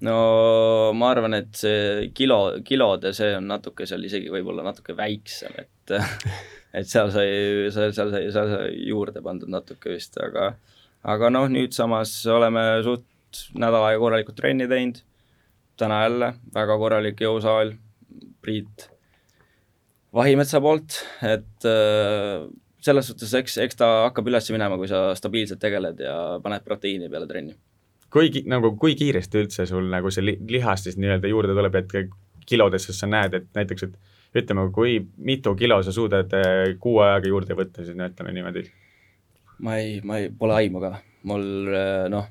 [0.06, 5.56] No ma arvan, et see kilo, kilode see on natuke seal isegi võib-olla natuke väiksem,
[5.60, 5.96] et
[6.80, 7.28] et seal sai,
[7.74, 10.54] seal, seal sai, seal sai juurde pandud natuke vist, aga
[11.08, 13.08] aga noh, nüüd samas oleme suht
[13.56, 15.04] nädal aega korralikult trenni teinud,
[15.80, 17.76] täna jälle väga korralik jõusaal,
[18.40, 18.88] Priit
[20.16, 22.48] Vahimetsa poolt, et äh,
[22.82, 27.12] selles suhtes eks, eks ta hakkab üles minema, kui sa stabiilselt tegeled ja paned proteiini
[27.12, 27.54] peale trenni.
[28.14, 32.16] Kui, nagu kui kiiresti üldse sul nagu see li lihas siis nii-öelda juurde tuleb, et
[32.50, 37.30] kilodesse sa näed, et näiteks, et ütleme, kui mitu kilo sa suudad äh, kuu ajaga
[37.30, 38.66] juurde võtta, siis no ütleme niimoodi?
[39.66, 40.94] ma ei, ma ei, pole aimu ka,
[41.30, 42.30] mul äh, noh,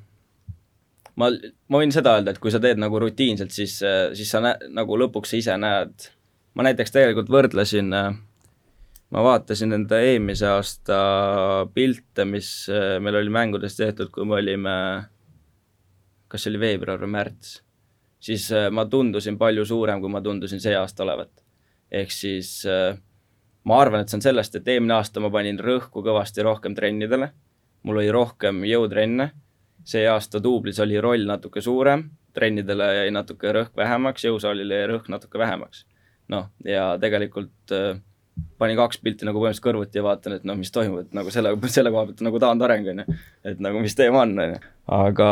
[1.21, 1.31] ma,
[1.69, 4.57] ma võin seda öelda, et kui sa teed nagu rutiinselt, siis, äh, siis sa nä-,
[4.75, 6.09] nagu lõpuks sa ise näed,
[6.57, 8.11] ma näiteks tegelikult võrdlesin äh,
[9.15, 10.99] ma vaatasin enda eelmise aasta
[11.75, 14.75] pilte, mis äh, meil oli mängudes tehtud, kui me olime,
[16.29, 17.59] kas see oli veebruar või märts,
[18.21, 21.45] siis äh, ma tundusin palju suurem, kui ma tundusin see aasta olevat.
[21.91, 22.99] ehk siis äh,
[23.65, 27.31] ma arvan, et see on sellest, et eelmine aasta ma panin rõhku kõvasti rohkem trennidele,
[27.83, 29.31] mul oli rohkem jõutrenne,
[29.85, 35.09] see aasta duublis oli roll natuke suurem, trennidele jäi natuke rõhk vähemaks, jõusaalile jäi rõhk
[35.13, 35.87] natuke vähemaks.
[36.29, 38.01] noh, ja tegelikult äh,
[38.59, 41.55] panin kaks pilti nagu põhimõtteliselt kõrvuti ja vaatan, et noh, mis toimub, et nagu selle,
[41.77, 43.17] selle koha pealt nagu taandareng, on ju.
[43.53, 44.61] et nagu mis teema on, on ju.
[44.99, 45.29] aga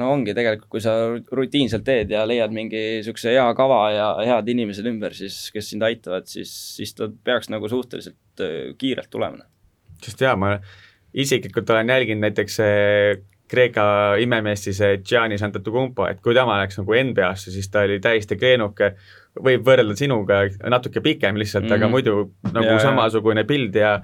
[0.00, 0.94] no ongi tegelikult, kui sa
[1.38, 5.86] rutiinselt teed ja leiad mingi niisuguse hea kava ja head inimesed ümber, siis kes sind
[5.86, 9.46] aitavad, siis, siis ta peaks nagu suhteliselt äh, kiirelt tulema.
[10.04, 10.56] sest jaa, ma
[11.14, 12.58] isiklikult olen jälginud näiteks
[13.54, 18.38] Kreeka imemees siis Giannis Antetokounmpo, et kui tema läks nagu NBA-sse, siis ta oli täiesti
[18.40, 18.94] kreenuke
[19.42, 21.74] võib võrrelda sinuga natuke pikem lihtsalt mm, -hmm.
[21.74, 21.92] aga mhm.
[21.92, 23.98] muidu nagu ja, samasugune pild ja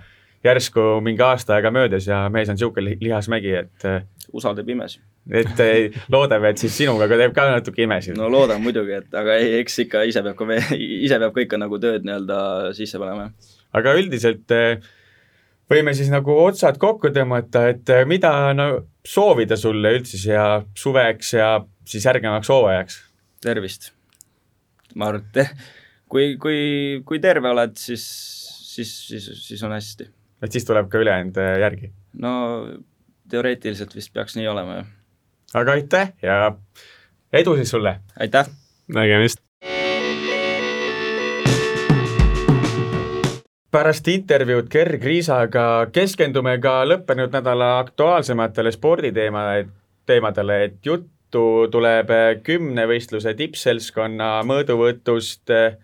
[0.44, 5.02] järsku mingi aasta aega möödas ja mees on niisugune lihasmägi, et äh, usaldab imesid.
[5.30, 8.16] et äh, loodame, et siis sinuga ka teeb ka natuke imesid.
[8.16, 11.60] no loodan muidugi, et aga ei, eks ikka ise peab ka, ise peab ka ikka
[11.60, 13.30] nagu tööd nii-öelda sisse panema.
[13.76, 14.80] aga üldiselt äh,
[15.70, 18.72] võime siis nagu otsad kokku tõmmata, et mida no
[19.06, 23.00] soovida sulle üldse siia suveks ja siis järgnevaks hooajaks?
[23.44, 23.92] tervist
[24.94, 25.56] ma arvan, et
[26.10, 26.60] kui, kui,
[27.06, 28.04] kui terve oled, siis,
[28.74, 30.08] siis, siis, siis on hästi.
[30.42, 31.92] et siis tuleb ka ülejäänud äh, järgi?
[32.22, 32.32] no
[33.30, 34.90] teoreetiliselt vist peaks nii olema, jah.
[35.62, 36.40] aga aitäh ja
[37.32, 38.00] edu siis sulle!
[38.18, 38.50] aitäh!
[38.94, 39.44] nägemist!
[43.70, 49.68] pärast intervjuud Gerg Riisaga keskendume ka lõppenud nädala aktuaalsematele sporditeemale,
[50.10, 55.76] teemadele, et jutt juttu tuleb eh, kümnevõistluse tippseltskonna mõõduvõtust, eh,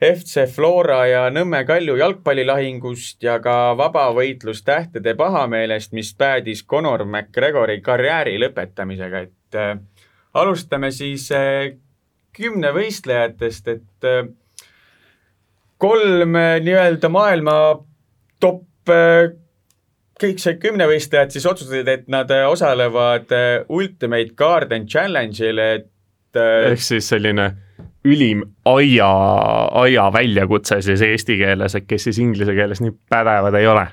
[0.00, 8.38] FC Flora ja Nõmme Kalju jalgpallilahingust ja ka vabavõitlustähtede pahameelest, mis päädis Conor McGregori karjääri
[8.38, 9.78] lõpetamisega, et äh,
[10.34, 11.74] alustame siis äh,
[12.32, 14.28] kümnevõistlejatest, et äh,
[15.78, 17.58] kolm nii-öelda maailma
[18.40, 18.64] top
[20.20, 26.72] kõik see kümnevõistlejad siis otsustasid, et nad äh, osalevad äh, Ultimate Garden Challenge'il, et äh,
[26.72, 27.50] ehk siis selline
[28.08, 29.08] ülim aia,
[29.82, 33.86] aia väljakutse siis eesti keeles, et kes siis inglise keeles nii pädevad ei ole.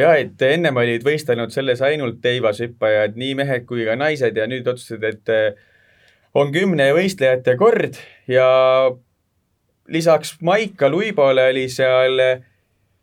[0.00, 4.68] Ja et ennem olid võistelnud selles ainult teivashüppajad, nii mehed kui ka naised ja nüüd
[4.70, 7.98] otsustasid, et on kümne võistlejate kord
[8.30, 8.46] ja
[9.90, 12.22] lisaks Maika Luibole oli seal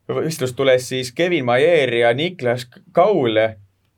[0.08, 3.38] võistlust tules siis Kevin Maier ja Niklas Kaul.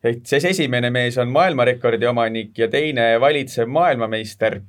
[0.02, 4.60] et siis esimene mees on maailmarekordi omanik ja teine valitsev maailmameister.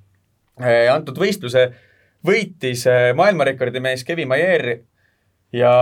[0.60, 1.70] Eh, antud võistluse
[2.28, 4.82] võitis eh, maailmarekordi mees Kevin Maier
[5.54, 5.74] ja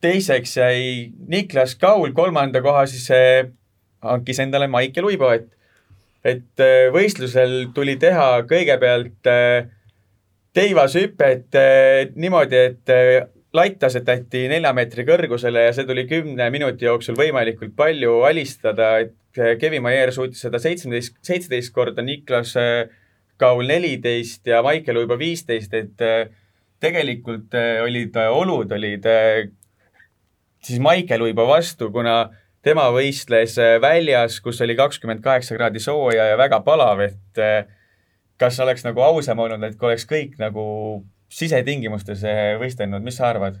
[0.00, 3.46] teiseks jäi Niklas Kaul, kolmanda koha siis eh,
[4.02, 5.46] hankis endale Maicel Uibo, et,
[6.24, 9.30] et võistlusel tuli teha kõigepealt
[10.52, 11.54] teivashüpet
[12.18, 18.22] niimoodi, et latt asetati nelja meetri kõrgusele ja see tuli kümne minuti jooksul võimalikult palju
[18.28, 22.86] alistada, et Kevin Maier suutis seda seitsmeteist, seitseteist korda, Niklas äh,
[23.40, 26.30] Kaul neliteist ja Maicel juba viisteist, et äh,
[26.82, 29.08] tegelikult äh, olid olud olid
[30.62, 32.16] siis Maicel juba vastu, kuna
[32.64, 37.40] tema võistles väljas, kus oli kakskümmend kaheksa kraadi sooja ja väga palav, et
[38.38, 40.62] kas oleks nagu ausam olnud, et kui oleks kõik nagu
[41.32, 42.24] sisetingimustes
[42.60, 43.60] võistelnud, mis sa arvad?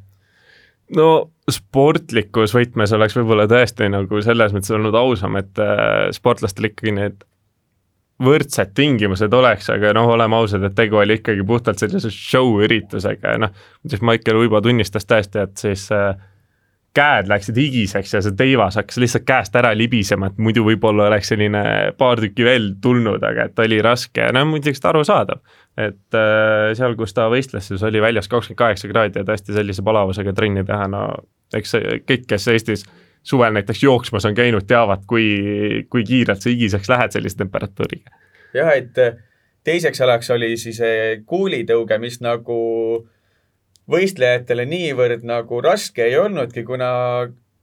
[0.96, 1.08] no
[1.50, 7.22] sportlikus võtmes oleks võib-olla tõesti nagu selles mõttes olnud ausam, et äh, sportlastel ikkagi need
[8.22, 13.34] võrdsed tingimused oleks, aga noh, oleme ausad, et tegu oli ikkagi puhtalt sellise show üritusega
[13.34, 13.56] ja noh,
[13.88, 16.12] siis Maicel Uibo tunnistas tõesti, et siis äh,
[16.96, 21.32] käed läksid higiseks ja see teivas hakkas lihtsalt käest ära libisema, et muidu võib-olla oleks
[21.32, 21.62] selline
[21.98, 25.40] paar tükki veel tulnud, aga et oli raske ja no muidugi arusaadav.
[25.80, 29.84] et äh, seal, kus ta võistles, siis oli väljas kakskümmend kaheksa kraadi ja tõesti sellise
[29.84, 31.06] palavusega trenni teha, no
[31.56, 31.78] eks
[32.08, 32.84] kõik, kes Eestis
[33.24, 38.12] suvel näiteks jooksmas on käinud, teavad, kui, kui kiirelt sa higiseks lähed sellise temperatuuriga.
[38.52, 39.00] jah, et
[39.64, 40.82] teiseks alaks oli siis
[41.26, 42.60] kuulitõuge, mis nagu
[43.90, 46.90] võistlejatele niivõrd nagu raske ei olnudki, kuna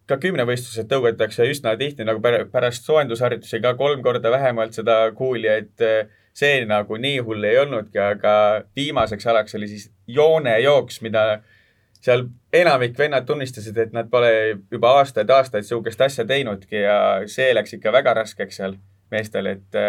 [0.09, 5.85] ka kümnevõistlused tõugatakse üsna tihti nagu pärast soojendusharjutusi ka kolm korda vähemalt seda kuuli, et
[6.39, 8.33] see nagu nii hull ei olnudki, aga
[8.75, 11.41] viimaseks alaks oli siis joonejooks, mida
[11.99, 14.31] seal enamik vennad tunnistasid, et nad pole
[14.71, 18.77] juba aastaid-aastaid niisugust asja teinudki ja see läks ikka väga raskeks seal
[19.11, 19.79] meestel, et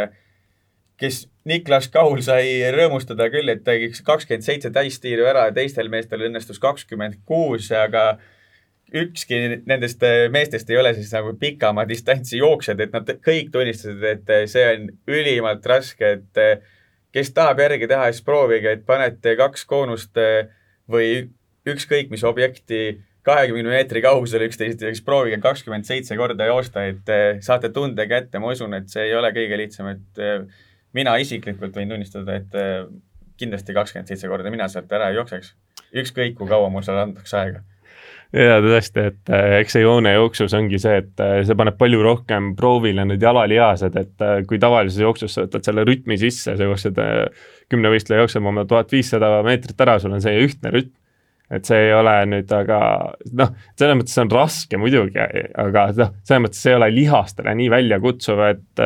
[1.00, 6.26] kes Niklas Kaul sai rõõmustada küll, et tegi kakskümmend seitse täistiiru ära ja teistel meestel
[6.28, 8.18] õnnestus kakskümmend kuus, aga
[9.00, 9.38] ükski
[9.70, 10.02] nendest
[10.34, 14.88] meestest ei ole siis nagu pikama distantsi jooksjad, et nad kõik tunnistasid, et see on
[15.08, 16.64] ülimalt raske, et
[17.14, 20.18] kes tahab järgi teha, siis proovige, et panete kaks koonust
[20.90, 21.30] või
[21.70, 27.14] ükskõik mis objekti kahekümne meetri kaugusele üksteisest ja siis proovige kakskümmend seitse korda joosta, et
[27.44, 30.24] saate tunde kätte, ma usun, et see ei ole kõige lihtsam, et
[30.96, 32.56] mina isiklikult võin tunnistada, et
[33.40, 35.54] kindlasti kakskümmend seitse korda mina sealt ära ei jookseks.
[36.02, 37.62] ükskõik kui kaua mul seal antakse aega
[38.32, 42.52] ja tõesti, et äh, eks see joonejooksus ongi see, et äh, see paneb palju rohkem
[42.58, 47.00] proovile need jalalihased, et kui tavalises jooksus sa võtad selle rütmi sisse, sa jooksed
[47.70, 50.94] kümnevõistleja jookseb oma tuhat viissada meetrit ära, sul on see ühtne rütm.
[51.50, 52.76] et see ei ole nüüd aga
[53.34, 55.18] noh, selles mõttes on raske muidugi,
[55.58, 58.84] aga noh, selles mõttes see ei ole lihastele nii väljakutsuv, et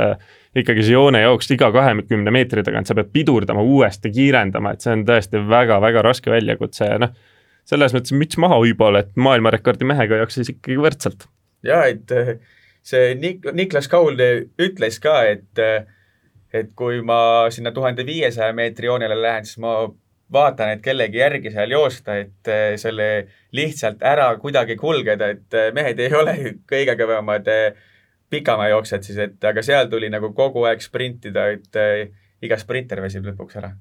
[0.55, 5.07] ikkagi see joonejooks iga kahekümne meetri tagant, sa pead pidurdama, uuesti kiirendama, et see on
[5.09, 7.15] tõesti väga-väga raske väljakutse ja noh
[7.69, 11.27] selles mõttes müts maha võib-olla, et maailmarekordi mehega jooksis ikkagi võrdselt.
[11.65, 12.37] ja et eh,
[12.85, 15.87] see Nik-, Niklas Kaul ütles ka, et, eh,
[16.53, 19.79] et kui ma sinna tuhande viiesaja meetri joonele lähen, siis ma
[20.35, 23.09] vaatan, et kellegi järgi seal joosta, et eh, selle
[23.57, 26.37] lihtsalt ära kuidagi kulgeda, et mehed ei ole
[26.71, 27.49] kõige kõvemad
[28.31, 31.81] pikamaajooksjad siis, et aga seal tuli nagu kogu aeg sprintida, et
[32.45, 33.75] iga sprinter väsib lõpuks ära.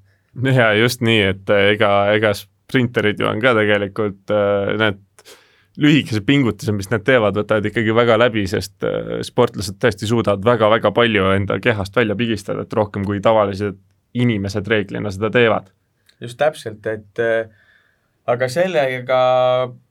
[0.50, 2.34] ja just nii, et ega, ega
[2.74, 5.02] sprinterid ju on ka tegelikult äh, need
[5.84, 10.94] lühikesed pingutused, mis nad teevad, võtavad ikkagi väga läbi, sest äh, sportlased tõesti suudavad väga-väga
[10.96, 13.80] palju enda kehast välja pigistada, et rohkem kui tavalised
[14.14, 15.72] inimesed reeglina seda teevad.
[16.22, 17.50] just täpselt, et äh,
[18.30, 19.24] aga sellega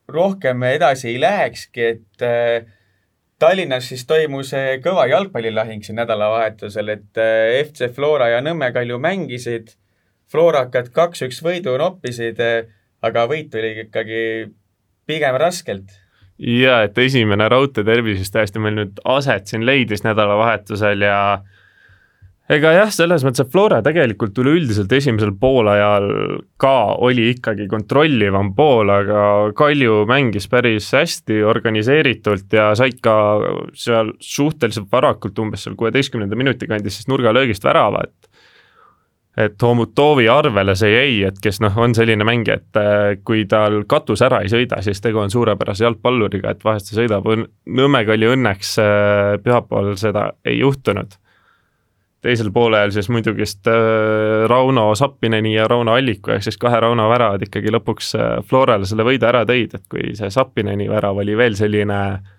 [0.09, 2.71] rohkem edasi ei lähekski, et äh,
[3.39, 8.99] Tallinnas siis toimus äh, kõva jalgpallilahing siin nädalavahetusel, et äh, FC Flora ja Nõmme Kalju
[9.01, 9.73] mängisid
[10.31, 12.39] Florakat kaks-üks võidu noppisid,
[13.05, 14.21] aga võit tuli ikkagi
[15.05, 15.91] pigem raskelt.
[16.39, 21.19] ja et esimene raudteetervis just täiesti meil nüüd aset siin leidis nädalavahetusel ja
[22.51, 26.09] ega jah, selles mõttes, et Flora tegelikult üleüldiselt esimesel poolajal
[26.59, 29.23] ka oli ikkagi kontrollivam pool, aga
[29.55, 33.15] Kalju mängis päris hästi organiseeritult ja said ka
[33.77, 38.33] seal suhteliselt varakult, umbes seal kuueteistkümnenda minuti kandis siis nurgalöögist värava, et
[39.37, 43.79] et Homutovi arvele see jäi, et kes noh, on selline mängija, et äh, kui tal
[43.89, 47.25] katus ära ei sõida, siis tegu on suurepärase jalgpalluriga, et vahest ta sõidab,
[47.65, 51.17] Nõmme Kalju õnneks äh, pühapäeval seda ei juhtunud.
[52.23, 57.43] Teisel poolel siis muidugist äh, Rauno Sappineni ja Rauno Alliku ehk siis kahe Rauno väravad
[57.47, 58.13] ikkagi lõpuks
[58.49, 62.31] Florale selle võidu ära tõid, et kui see Sappineni värav oli veel selline äh,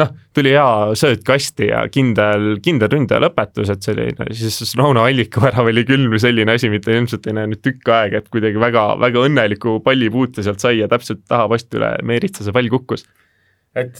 [0.00, 5.42] noh, tuli hea sööt kasti ja kindel, kindel ründaja lõpetus, et selline, siis Rauno Alliku
[5.44, 9.26] värav oli küll selline asi, mida ilmselt ei näinud tükk aega, et kuidagi väga, väga
[9.28, 13.04] õnneliku pallipuute sealt sai ja täpselt taha posti üle Meeritsa see pall kukkus.
[13.76, 13.98] et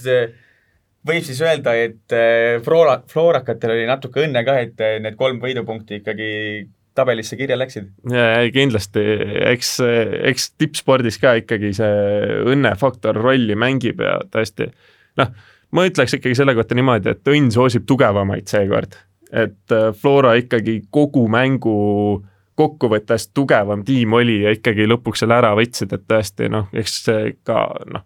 [1.09, 5.40] võib siis öelda, et eh, Flora, Florakatel oli natuke õnne ka, et eh, need kolm
[5.42, 6.30] võidupunkti ikkagi
[6.94, 7.88] tabelisse kirja läksid?
[8.12, 9.05] jaa, kindlasti,
[9.53, 9.76] eks,
[10.32, 14.70] eks tippspordis ka ikkagi see õnnefaktor rolli mängib ja tõesti
[15.20, 15.32] noh
[15.72, 18.98] ma ütleks ikkagi selle kohta niimoodi, et õnn soosib tugevamaid seekord.
[19.32, 22.22] et äh, Flora ikkagi kogu mängu
[22.55, 26.98] kokkuvõttes tugevam tiim oli ja ikkagi lõpuks selle ära võtsid, et tõesti noh, eks
[27.48, 28.05] ka noh,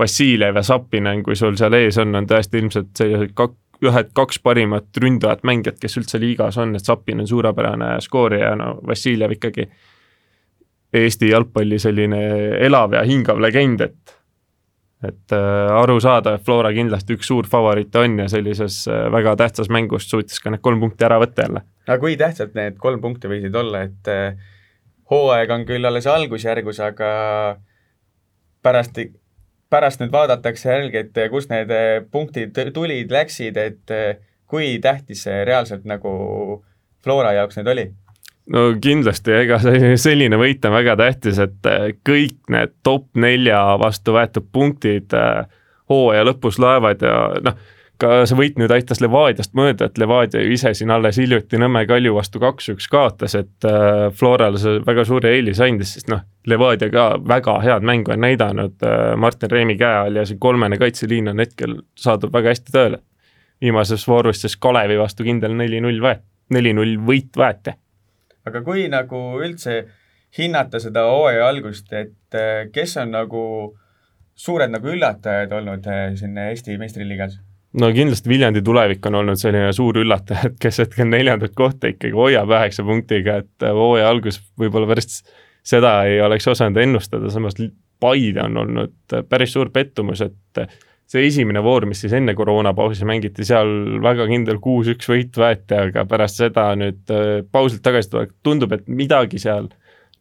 [0.00, 4.40] Vassiljev ja Sapinen, kui sul seal ees on, on tõesti ilmselt sellised kak-, ühed kaks
[4.44, 9.68] parimat ründajat mängijat, kes üldse liigas on, et Sapin on suurepärane skoorija, no Vassiljev ikkagi
[11.00, 12.20] Eesti jalgpalli selline
[12.66, 14.16] elav ja hingav legend, et
[15.00, 19.70] et äh, arusaadav, et Flora kindlasti üks suur favoriit on ja sellises äh, väga tähtsas
[19.72, 21.62] mängus suutis ka need kolm punkti ära võtta jälle.
[21.86, 24.36] aga kui tähtsad need kolm punkti võisid olla, et äh,
[25.10, 27.10] hooaeg on küll alles algusjärgus, aga
[28.62, 29.00] pärast,
[29.70, 31.70] pärast nüüd vaadatakse järgi, et kust need
[32.10, 33.94] punktid tulid, läksid, et
[34.50, 36.12] kui tähtis see reaalselt nagu
[37.04, 37.86] Flora jaoks nüüd oli?
[38.50, 39.60] no kindlasti, ega
[40.00, 41.70] selline võit on väga tähtis, et
[42.06, 45.14] kõik need top nelja vastu võetud punktid
[45.90, 47.16] hooaja lõpus loevad ja
[47.46, 47.58] noh,
[48.00, 51.82] ka see võit nüüd aitas Levadiast mööda, et Levadia ju ise siin alles hiljuti Nõmme
[51.88, 56.90] Kalju vastu kaks-üks kaotas, et äh, Florale see väga suure eelise andis, sest noh, Levadia
[56.92, 61.32] ka väga head mängu on näidanud äh, Martin Reimi käe all ja see kolmene kaitseliin
[61.32, 63.02] on hetkel saadud väga hästi tööle.
[63.60, 67.76] viimases voorus siis Kalevi vastu kindel neli-null võet-, neli-null võit võeti.
[68.46, 69.84] aga kui nagu üldse
[70.38, 73.44] hinnata seda hooaja algust, et äh, kes on nagu
[74.34, 75.86] suured nagu üllatajad olnud
[76.16, 77.40] siin Eesti meistriliigas?
[77.78, 82.16] No kindlasti Viljandi tulevik on olnud selline suur üllataja, et kes hetkel neljandat kohta ikkagi
[82.16, 85.22] hoiab üheksa punktiga, et äh, hooaja algus võib-olla päris
[85.66, 87.58] seda ei oleks osanud ennustada, samas
[88.00, 90.70] Paide on olnud äh, päris suur pettumus, et äh,
[91.10, 96.06] see esimene voor, mis siis enne koroonapausi mängiti, seal väga kindel kuus-üks võit võeti, aga
[96.08, 97.02] pärast seda nüüd
[97.50, 99.66] pausilt tagasi tulek, tundub, et midagi seal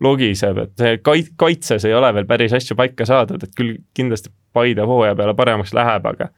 [0.02, 4.34] logiseb, et see kait-, kaitses ei ole veel päris asju paika saadud, et küll kindlasti
[4.50, 6.32] Paide hooaja peale paremaks läheb, aga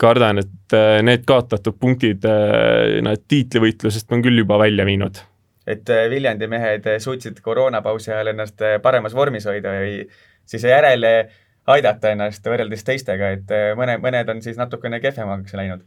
[0.00, 5.22] kardan, et äh, need kaotatud punktid äh, nad tiitlivõitlusest on küll juba välja viinud.
[5.66, 9.96] et äh, Viljandi mehed suutsid koroonapausi ajal ennast paremas vormis hoida või
[10.46, 11.12] siis järele
[11.70, 15.84] aidata ennast võrreldes teistega, et mõne, mõned on siis natukene kehvemaks läinud?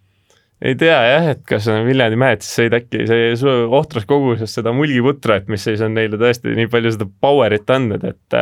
[0.64, 5.51] ei tea jah, et kas Viljandi mehed siis sõid äkki see ohtras koguses seda mulgiputrat,
[5.51, 8.39] mis siis on neile tõesti nii palju seda power'it andnud, et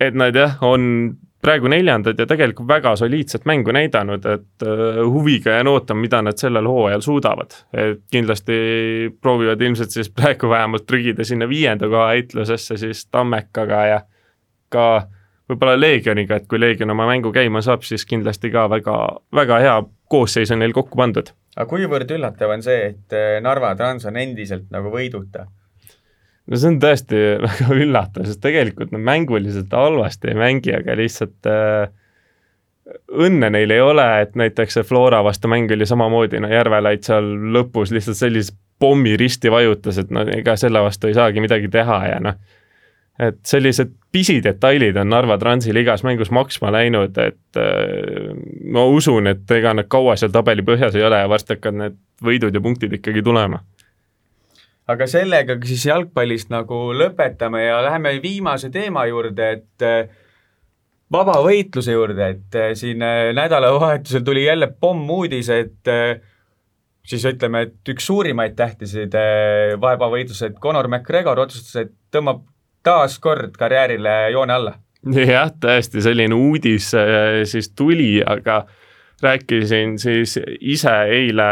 [0.00, 5.58] et nad jah, on praegu neljandad ja tegelikult väga soliidset mängu näidanud, et uh, huviga
[5.58, 7.54] jään ootama, mida nad sellel hooajal suudavad.
[7.72, 8.58] et kindlasti
[9.20, 14.00] proovivad ilmselt siis praegu vähemalt trügida sinna viienda koha heitlusesse siis Tammekaga ja
[14.68, 14.88] ka
[15.48, 18.96] võib-olla Leegioniga, et kui Leegion oma mängu käima saab, siis kindlasti ka väga,
[19.34, 19.76] väga hea
[20.12, 21.32] koosseis on neil kokku pandud.
[21.56, 25.48] aga kuivõrd üllatav on see, et äh, Narva Trans on endiselt nagu võiduta?
[26.48, 31.50] No see on tõesti väga üllatav, sest tegelikult nad mänguliselt halvasti ei mängi, aga lihtsalt
[31.50, 31.88] äh,
[33.12, 37.34] õnne neil ei ole, et näiteks see Flora vastu mäng oli samamoodi, no Järvelaid seal
[37.54, 41.98] lõpus lihtsalt sellise pommi risti vajutas, et no ega selle vastu ei saagi midagi teha
[42.06, 42.38] ja noh,
[43.18, 48.30] et sellised pisidetailid on Narva Transil igas mängus maksma läinud, et äh,
[48.72, 51.98] ma usun, et ega nad kaua seal tabeli põhjas ei ole ja varsti hakkavad need
[52.24, 53.60] võidud ja punktid ikkagi tulema
[54.88, 60.08] aga sellega siis jalgpallist nagu lõpetame ja läheme viimase teema juurde, et äh,
[61.12, 65.92] vabavõitluse juurde, et äh, siin äh, nädalavahetusel tuli jälle pommuudis, et
[67.08, 69.14] siis ütleme, et üks suurimaid tähtisid
[69.80, 72.44] vabavõitluses, et Conor McGregor otsustas, et tõmbab
[72.84, 74.74] taas kord karjäärile joone alla.
[75.14, 76.90] jah, tõesti selline uudis
[77.48, 78.62] siis tuli, aga
[79.22, 81.48] rääkisin siis ise eile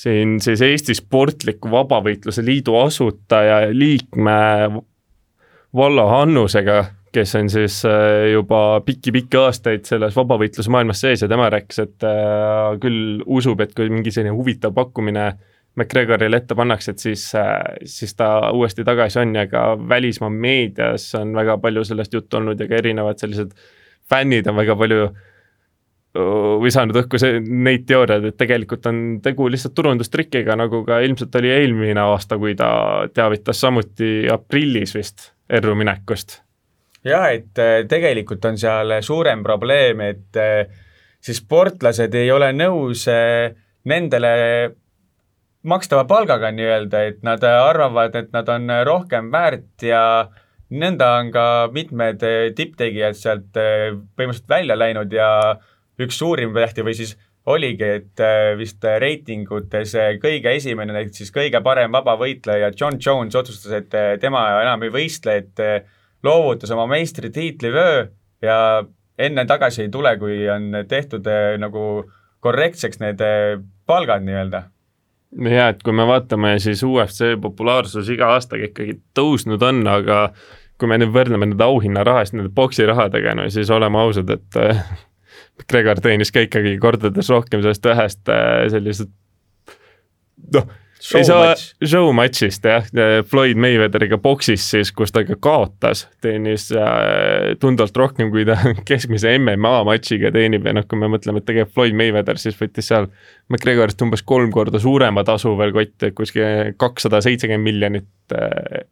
[0.00, 4.38] siin siis Eesti Sportliku Vabavõitluse Liidu asutaja ja liikme
[5.76, 11.50] Vallo Hannusega, kes on siis äh, juba pikki-pikki aastaid selles vabavõitluse maailmas sees ja tema
[11.52, 15.30] rääkis, et äh, küll usub, et kui mingi selline huvitav pakkumine
[15.78, 21.10] McGregorile ette pannakse, et siis, äh, siis ta uuesti tagasi on ja ka välismaa meedias
[21.18, 23.52] on väga palju sellest juttu olnud ja ka erinevad sellised
[24.10, 25.29] fännid on väga palju äh,
[26.14, 31.52] visanud õhku see, neid teooriaid, et tegelikult on tegu lihtsalt turundustrikiga, nagu ka ilmselt oli
[31.54, 32.70] eelmine aasta, kui ta
[33.14, 36.40] teavitas samuti aprillis vist erru minekust.
[37.06, 40.66] jah, et äh, tegelikult on seal suurem probleem, et äh,
[41.22, 43.54] siis sportlased ei ole nõus äh,
[43.86, 44.34] nendele
[45.62, 50.02] makstava palgaga nii-öelda, et nad arvavad, et nad on rohkem väärt ja
[50.70, 52.22] nõnda on ka mitmed
[52.56, 55.28] tipptegijad sealt põhimõtteliselt välja läinud ja
[56.04, 57.16] üks suurim tähti või siis
[57.48, 63.36] oligi, et äh, vist reitingutes äh, kõige esimene, ehk siis kõige parem vabavõitleja John Jones
[63.36, 65.86] otsustas, et äh, tema enam ei võistle, et
[66.24, 68.02] loovutas oma meistritiitlivöö
[68.44, 68.56] ja
[69.20, 71.24] enne tagasi ei tule, kui on tehtud
[71.60, 71.86] nagu
[72.44, 73.22] korrektseks need
[73.88, 74.62] palgad nii-öelda.
[75.46, 80.22] Ja et kui me vaatame, siis UFC populaarsus iga aastaga ikkagi tõusnud on, aga
[80.80, 84.58] kui me nüüd võrdleme nende auhinnarahasid nende poksirahadega, no siis oleme ausad, et
[85.68, 89.10] Gregor teenis ka ikkagi kordades rohkem sellest ühest äh, sellisest
[90.54, 90.70] noh,
[91.16, 91.54] ei saa
[91.86, 92.84] show match'ist jah,
[93.28, 98.58] Floyd Mayweatheriga boksis siis, kus ta ka kaotas, teenis äh, tunduvalt rohkem, kui ta
[98.88, 102.90] keskmise MMA match'iga teenib ja noh, kui me mõtleme, et tegelikult Floyd Mayweather siis võttis
[102.92, 103.08] seal
[103.50, 108.84] McGregorist umbes kolm korda suurema tasu veel kotti, kuskil kakssada seitsekümmend miljonit äh,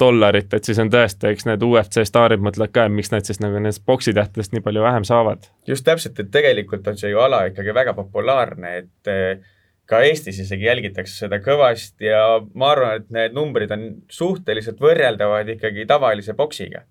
[0.00, 3.58] dollarit, et siis on tõesti, eks need UFC staarid mõtlevad ka, miks nad siis nagu
[3.58, 5.46] nendest poksitähtedest nii palju vähem saavad.
[5.66, 9.44] just täpselt, et tegelikult on see ju ala ikkagi väga populaarne, et eh,
[9.86, 12.24] ka Eestis isegi jälgitakse seda kõvasti ja
[12.54, 16.84] ma arvan, et need numbrid on suhteliselt võrreldavad ikkagi tavalise poksiga.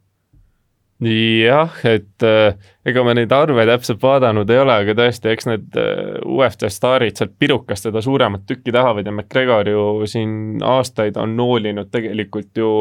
[1.08, 5.80] Jah, et äh, ega ma neid arve täpselt vaadanud ei ole, aga tõesti, eks need
[5.80, 11.36] äh, UFC staarid sealt pirukast seda suuremat tükki tahavad ja McGregor ju siin aastaid on
[11.38, 12.74] noolinud tegelikult ju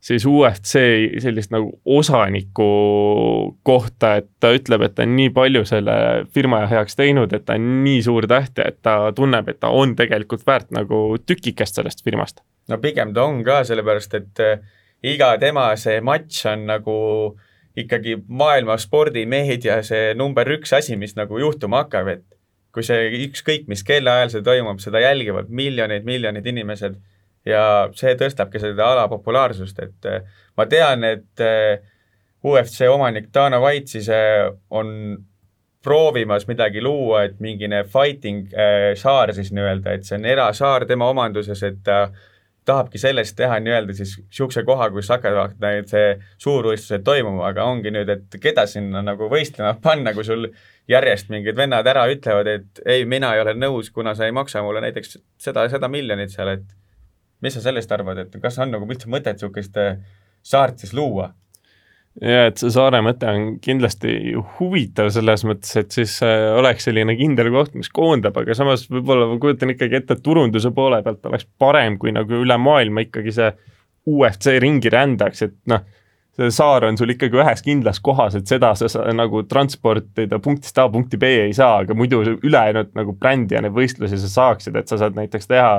[0.00, 0.78] siis UFC
[1.18, 2.68] sellist nagu osaniku
[3.66, 5.96] kohta, et ta ütleb, et ta on nii palju selle
[6.34, 9.96] firma heaks teinud, et ta on nii suur tähtja, et ta tunneb, et ta on
[9.98, 12.42] tegelikult väärt nagu tükikest sellest firmast.
[12.68, 14.62] no pigem ta on ka, sellepärast et äh,
[15.02, 16.96] iga tema see matš on nagu
[17.82, 22.24] ikkagi maailma spordimeedia see number üks asi, mis nagu juhtuma hakkab, et
[22.74, 26.98] kui see ükskõik mis kellaajal see toimub, seda jälgivad miljonid, miljonid inimesed
[27.48, 27.62] ja
[27.96, 30.26] see tõstabki seda ala populaarsust, et äh,
[30.58, 31.80] ma tean, et äh,
[32.44, 35.18] UFC omanik Dana White siis äh, on
[35.82, 38.50] proovimas midagi luua, et mingine fighting
[38.98, 42.26] saar siis nii-öelda, et see on erasaar tema omanduses, et ta äh,
[42.68, 45.92] tahabki sellest teha nii-öelda siis niisuguse koha, kus hakkavad need
[46.42, 50.48] suurvõistlused toimuma, aga ongi nüüd, et keda sinna nagu võistlema panna, kui sul
[50.88, 54.62] järjest mingid vennad ära ütlevad, et ei, mina ei ole nõus, kuna sa ei maksa
[54.64, 56.78] mulle näiteks seda ja seda miljonit seal, et
[57.44, 59.76] mis sa sellest arvad, et kas on nagu üldse mõtet niisugust
[60.46, 61.32] saart siis luua?
[62.22, 67.14] Ja et see saare mõte on kindlasti huvitav selles mõttes, et siis äh, oleks selline
[67.18, 71.28] kindel koht, mis koondab, aga samas võib-olla ma kujutan ikkagi ette, et turunduse poole pealt
[71.30, 73.52] oleks parem, kui nagu üle maailma ikkagi see
[74.08, 75.84] UFC ringi rändaks, et noh,
[76.38, 80.78] see saar on sul ikkagi ühes kindlas kohas, et seda sa, sa nagu transportida punktist
[80.78, 84.78] A punkti B ei saa, aga muidu ülejäänud nagu brändi ja neid võistlusi sa saaksid,
[84.78, 85.72] et sa saad näiteks teha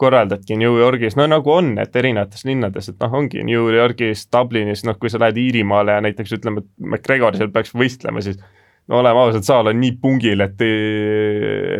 [0.00, 4.84] korraldadki New Yorgis, no nagu on, et erinevates linnades, et noh, ongi New Yorgis, Dublinis,
[4.88, 8.40] noh, kui sa lähed Iirimaale ja näiteks ütleme, et McGregor seal peaks võistlema, siis
[8.90, 10.64] no oleme ausad, saal on nii pungil, et,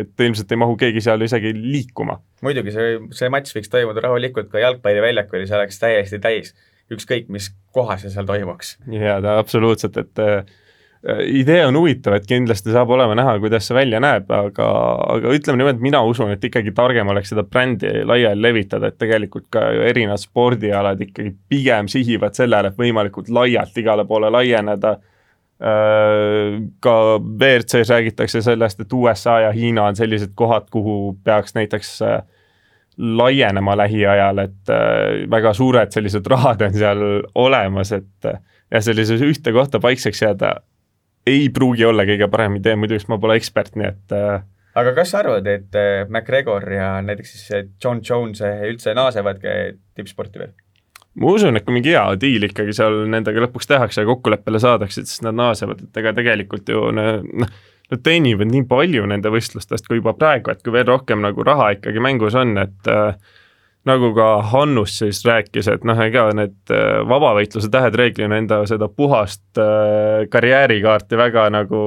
[0.01, 2.17] et ilmselt ei mahu keegi seal isegi liikuma.
[2.45, 6.55] muidugi, see, see matš võiks toimuda rahulikult ka jalgpalliväljakul ja see oleks täiesti täis,
[6.93, 8.77] ükskõik mis kohas see seal toimuks.
[8.91, 10.45] jaa, ta absoluutselt, et Äh,
[11.05, 14.67] idee on huvitav, et kindlasti saab olema näha, kuidas see välja näeb, aga,
[15.15, 18.97] aga ütleme niimoodi, et mina usun, et ikkagi targem oleks seda brändi laiali levitada, et
[19.01, 24.95] tegelikult ka erinevad spordialad ikkagi pigem sihivad sellele, et võimalikult laialt igale poole laieneda.
[25.55, 31.95] Äh, ka WRC-s räägitakse sellest, et USA ja Hiina on sellised kohad, kuhu peaks näiteks
[32.01, 32.19] äh,
[32.97, 34.77] laienema lähiajal, et
[35.29, 38.31] väga suured sellised rahad on seal olemas, et
[38.71, 40.55] ja sellises ühte kohta paikseks jääda
[41.27, 44.43] ei pruugi olla kõige parem idee, muidu ma pole ekspert, nii et äh,
[44.79, 49.55] aga kas sa arvad, et äh, McGregor ja näiteks siis John Jones äh, üldse naasevadki
[49.95, 50.53] tippsporti veel?
[51.15, 55.05] ma usun, et kui mingi hea diil ikkagi seal nendega lõpuks tehakse ja kokkuleppele saadakse,
[55.07, 57.47] siis nad naasevad, et ega tegelikult ju noh,
[57.91, 61.71] nad teenivad nii palju nende võistlustest kui juba praegu, et kui veel rohkem nagu raha
[61.77, 63.15] ikkagi mängus on, et äh,
[63.85, 68.89] nagu ka Hannus siis rääkis, et noh, ega need äh, vabavõitluse tähed reeglina enda seda
[68.89, 71.81] puhast äh, karjäärikaarti väga nagu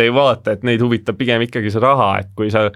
[0.00, 2.66] ei vaata, et neid huvitab pigem ikkagi see raha, et kui sa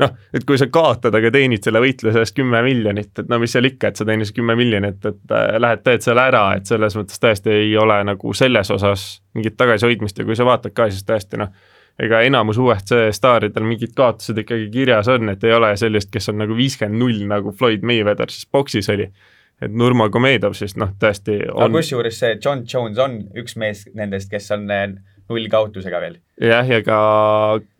[0.00, 3.52] noh, et kui sa kaotad, aga teenid selle võitluse eest kümme miljonit, et no mis
[3.52, 6.96] seal ikka, et sa teenisid kümme miljonit, et äh, lähed teed selle ära, et selles
[6.98, 9.06] mõttes tõesti ei ole nagu selles osas
[9.36, 11.52] mingit tagasihoidmist ja kui sa vaatad ka, siis tõesti noh
[12.02, 16.40] ega enamus UFC staaridel mingid kaotused ikkagi kirjas on, et ei ole sellist, kes on
[16.42, 19.08] nagu viiskümmend null, nagu Floyd Mayweather siis boksis oli.
[19.62, 24.30] et Nurmagomedov siis noh, tõesti on aga kusjuures see John Jones on üks mees nendest,
[24.30, 24.88] kes on eh,
[25.30, 26.18] null kaotusega veel.
[26.42, 26.98] jah, ja ka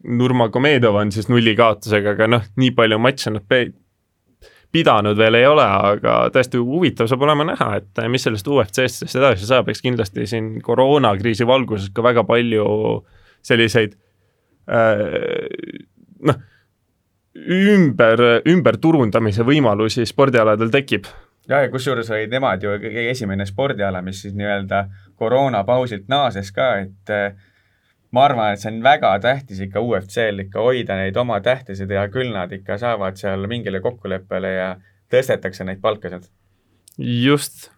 [0.07, 3.49] Nurmagomedov on siis nulli kaotusega, aga noh, nii palju matše nad
[4.73, 9.19] pidanud veel ei ole, aga tõesti huvitav saab olema näha, et mis sellest UFC-st siis
[9.19, 12.65] edasi saab, eks kindlasti siin koroonakriisi valguses ka väga palju
[13.45, 13.99] selliseid
[14.73, 16.41] noh,
[17.37, 21.07] ümber, ümberturundamise võimalusi spordialadel tekib.
[21.49, 24.85] ja, ja kusjuures olid nemad ju kõige esimene spordiala, mis siis nii-öelda
[25.19, 27.35] koroonapausilt naases ka, et äh,
[28.13, 32.07] ma arvan, et see on väga tähtis ikka UFC-l ikka hoida neid oma tähtesid ja
[32.13, 34.73] küll nad ikka saavad seal mingile kokkuleppele ja
[35.13, 36.29] tõstetakse neid palkasid.
[36.99, 37.71] just,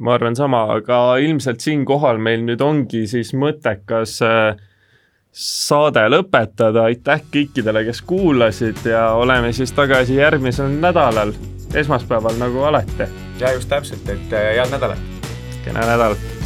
[0.00, 4.56] ma arvan sama, aga ilmselt siinkohal meil nüüd ongi siis mõttekas äh,
[5.34, 11.34] saade lõpetada, aitäh kõikidele, kes kuulasid ja oleme siis tagasi järgmisel nädalal,
[11.74, 13.10] esmaspäeval nagu alati.
[13.40, 14.98] ja just täpselt, et äh, head nädalat.
[15.64, 16.43] kena nädalat